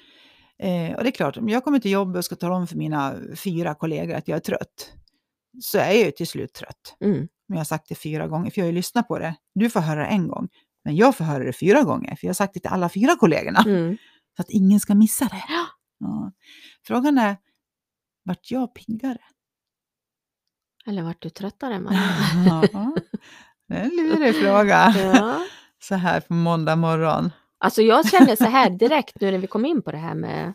Eh, 0.60 0.98
och 0.98 1.04
det 1.04 1.10
är 1.10 1.12
klart, 1.12 1.38
om 1.38 1.50
jag 1.50 1.64
kommer 1.64 1.80
till 1.80 1.92
jobbet 1.92 2.18
och 2.18 2.26
ska 2.26 2.36
tala 2.36 2.56
om 2.56 2.68
för 2.68 2.78
mina 2.78 3.16
fyra 3.38 3.76
kollegor 3.76 4.16
att 4.16 4.28
jag 4.28 4.36
är 4.36 4.40
trött, 4.40 4.94
så 5.62 5.78
är 5.78 5.92
jag 5.92 6.06
ju 6.06 6.12
till 6.12 6.28
slut 6.28 6.54
trött. 6.54 6.96
Mm. 7.04 7.18
Men 7.18 7.28
jag 7.48 7.58
har 7.58 7.64
sagt 7.64 7.90
det 7.90 7.96
fyra 7.96 8.28
gånger, 8.28 8.52
för 8.52 8.62
jag 8.62 8.66
har 8.66 8.72
ju 8.72 8.76
lyssnat 8.76 9.08
på 9.08 9.20
det. 9.20 9.36
Du 9.56 9.70
får 9.70 9.80
höra 9.80 10.00
det 10.00 10.06
en 10.06 10.28
gång, 10.28 10.50
men 10.86 10.96
jag 10.96 11.16
får 11.18 11.24
höra 11.26 11.44
det 11.44 11.54
fyra 11.54 11.84
gånger, 11.84 12.16
för 12.16 12.28
jag 12.28 12.30
har 12.30 12.34
sagt 12.34 12.54
det 12.54 12.60
till 12.60 12.70
alla 12.70 12.90
fyra 12.90 13.16
kollegorna. 13.20 13.64
Mm. 13.68 13.98
Så 14.36 14.42
att 14.42 14.50
ingen 14.50 14.80
ska 14.80 14.96
missa 14.96 15.26
det. 15.26 15.44
Ja. 16.00 16.32
Frågan 16.88 17.18
är, 17.18 17.38
vart 18.24 18.52
jag 18.52 18.74
piggare? 18.74 19.22
Eller 20.86 21.02
vart 21.02 21.22
du 21.22 21.30
tröttare 21.30 21.80
Maria? 21.80 22.00
ja, 22.74 22.96
det 23.68 23.76
är 23.76 23.84
en 23.84 23.90
lurig 23.90 24.36
fråga. 24.36 24.94
ja. 25.14 25.46
Så 25.80 25.96
här 25.96 26.22
på 26.22 26.34
måndag 26.34 26.76
morgon. 26.76 27.32
Alltså 27.58 27.82
jag 27.82 28.10
känner 28.10 28.36
så 28.36 28.44
här 28.46 28.70
direkt 28.70 29.22
nu 29.22 29.32
när 29.32 29.38
vi 29.38 29.48
kom 29.48 29.66
in 29.66 29.82
på 29.82 29.92
det 29.92 29.98
här 29.98 30.16
med 30.16 30.54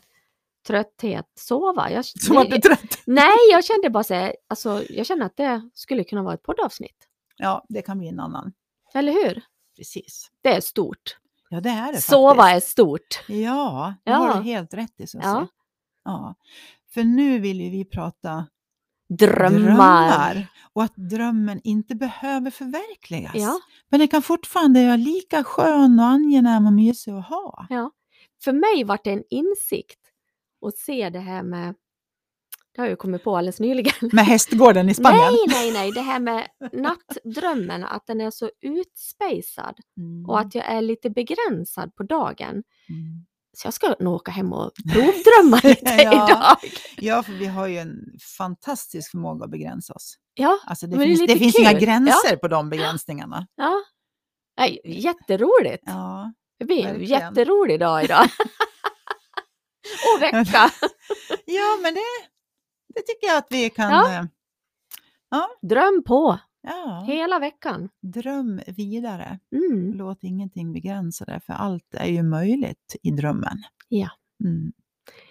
trötthet, 0.67 1.27
sova. 1.35 1.91
Jag, 1.91 2.05
Som 2.05 2.37
att 2.37 2.51
du 2.51 2.57
är 2.57 2.61
trött. 2.61 2.99
Nej, 3.07 3.37
jag 3.51 3.65
kände 3.65 3.91
bara 3.91 4.05
så 4.05 4.15
här, 4.15 4.37
alltså 4.49 4.83
jag 4.91 5.07
känner 5.07 5.27
att 5.27 5.37
det 5.37 5.71
skulle 5.75 6.05
kunna 6.05 6.23
vara 6.23 6.35
ett 6.35 6.43
poddavsnitt. 6.43 7.09
Ja, 7.37 7.65
det 7.69 7.83
kan 7.83 7.99
bli 7.99 8.09
en 8.09 8.21
annan. 8.21 8.53
Eller 8.95 9.13
hur? 9.13 9.43
Precis. 9.77 10.31
Det 10.43 10.57
är 10.57 10.61
stort. 10.61 11.17
Ja, 11.49 11.61
det 11.61 11.71
är 11.71 11.93
det 11.93 12.01
Sova 12.01 12.35
faktiskt. 12.43 12.69
är 12.69 12.71
stort. 12.71 13.23
Ja, 13.29 13.95
det 14.05 14.11
Ja. 14.11 14.17
har 14.17 14.35
du 14.35 14.43
helt 14.43 14.75
rätt 14.75 15.01
i 15.01 15.07
Susie. 15.07 15.21
Ja. 15.29 15.47
ja. 16.05 16.35
För 16.97 17.05
nu 17.05 17.39
vill 17.39 17.61
ju 17.61 17.71
vi 17.71 17.85
prata 17.85 18.47
Drömmar. 19.09 20.47
Och 20.73 20.83
att 20.83 20.97
drömmen 20.97 21.61
inte 21.65 21.95
behöver 21.95 22.51
förverkligas. 22.51 23.33
Ja. 23.35 23.61
Men 23.89 24.01
den 24.01 24.09
kan 24.09 24.23
fortfarande 24.23 24.87
vara 24.87 24.97
lika 24.97 25.45
skön 25.45 25.99
och 25.99 26.07
angenäm 26.07 26.67
och 26.67 26.73
mysig 26.73 27.13
att 27.13 27.29
ha. 27.29 27.67
För 28.45 28.53
mig 28.53 28.85
var 28.85 28.99
det 29.05 29.11
en 29.11 29.25
insikt 29.31 30.01
att 30.67 30.77
se 30.79 31.11
det 31.11 31.19
här 31.19 31.43
med, 31.43 31.75
det 32.75 32.81
har 32.81 32.89
jag 32.89 32.99
kommit 32.99 33.25
på 33.25 33.37
alldeles 33.37 33.61
nyligen. 33.61 33.93
Med 34.13 34.27
hästgården 34.27 34.89
i 34.89 34.95
Spanien. 34.95 35.23
Nej, 35.23 35.45
nej, 35.49 35.73
nej, 35.73 35.93
det 35.93 36.01
här 36.01 36.21
med 36.21 36.47
nattdrömmen, 36.73 37.85
att 37.85 38.07
den 38.07 38.21
är 38.21 38.31
så 38.31 38.51
utspejsad 38.61 39.75
Mm. 39.97 40.27
och 40.31 40.41
att 40.41 40.55
jag 40.55 40.65
är 40.65 40.83
lite 40.83 41.11
begränsad 41.11 41.95
på 41.95 42.03
dagen. 42.03 42.63
Mm. 42.89 43.26
Så 43.59 43.67
jag 43.67 43.75
ska 43.75 43.95
nog 44.01 44.15
åka 44.15 44.31
hem 44.31 44.53
och 44.53 44.71
provdrömma 44.93 45.61
lite 45.65 45.91
Ja. 46.03 46.29
idag. 46.29 46.57
Ja, 46.97 47.23
för 47.23 47.33
vi 47.33 47.47
har 47.47 47.67
ju 47.67 47.79
en 47.79 47.97
fantastisk 48.39 49.11
förmåga 49.11 49.45
att 49.45 49.51
begränsa 49.51 49.93
oss. 49.95 50.15
Ja, 50.35 50.59
Alltså 50.67 50.87
det 50.87 50.97
Men 50.97 51.01
det 51.01 51.07
finns, 51.07 51.21
det 51.21 51.27
lite 51.27 51.39
finns 51.39 51.59
inga 51.59 51.73
gränser 51.73 52.37
på 52.37 52.49
de 52.49 52.71
begränsningarna. 52.71 53.47
ja. 53.57 53.75
Nej, 54.59 54.81
jätteroligt. 54.85 55.83
Ja. 55.87 56.33
Det 56.59 56.65
blir 56.65 56.87
en 56.87 56.99
verkligen. 56.99 57.21
jätterolig 57.21 57.81
dag 57.81 58.05
idag. 58.05 58.25
och 60.17 60.23
vecka. 60.23 60.71
ja, 61.45 61.79
men 61.83 61.95
det, 61.95 62.01
det 62.95 63.03
tycker 63.03 63.27
jag 63.27 63.37
att 63.37 63.47
vi 63.51 63.71
kan... 63.71 63.91
Ja. 63.93 64.19
eh, 64.19 65.69
Dröm 65.69 66.03
på 66.07 66.39
ja. 66.67 67.05
hela 67.07 67.39
veckan. 67.39 67.89
Dröm 68.03 68.61
vidare. 68.67 69.39
Mm. 69.57 69.93
Låt 69.95 70.19
ingenting 70.23 70.73
begränsa 70.73 71.25
dig, 71.25 71.41
för 71.41 71.53
allt 71.53 71.95
är 71.95 72.07
ju 72.09 72.23
möjligt 72.23 72.97
i 73.03 73.11
drömmen. 73.11 73.59
Ja. 73.89 74.09
Mm. 74.45 74.73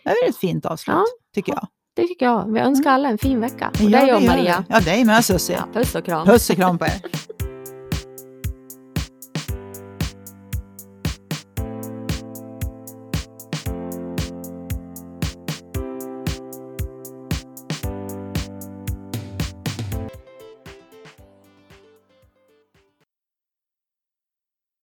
Det 0.04 0.10
är 0.10 0.30
ett 0.30 0.38
fint 0.38 0.66
avslut, 0.66 0.96
Ja. 0.96 1.04
tycker 1.36 1.54
jag. 1.54 1.68
Det 1.96 2.08
tycker 2.08 2.26
jag. 2.26 2.54
Vi 2.54 2.60
önskar 2.60 2.92
alla 2.92 3.10
en 3.10 3.18
fin 3.18 3.40
vecka. 3.42 3.70
Och 3.70 3.82
Ja, 3.82 3.90
dig 4.06 4.14
och 4.14 4.24
Maria. 4.24 4.66
Ja, 4.70 4.80
dig 4.80 5.06
med 5.06 5.26
Susie. 5.26 5.56
Ja, 5.56 5.68
puss 5.74 5.96
och 5.96 6.06
kram. 6.06 6.28
Puss 6.28 6.50
och 6.50 6.56
kram 6.56 6.78
på 6.78 6.86
er. 6.86 7.02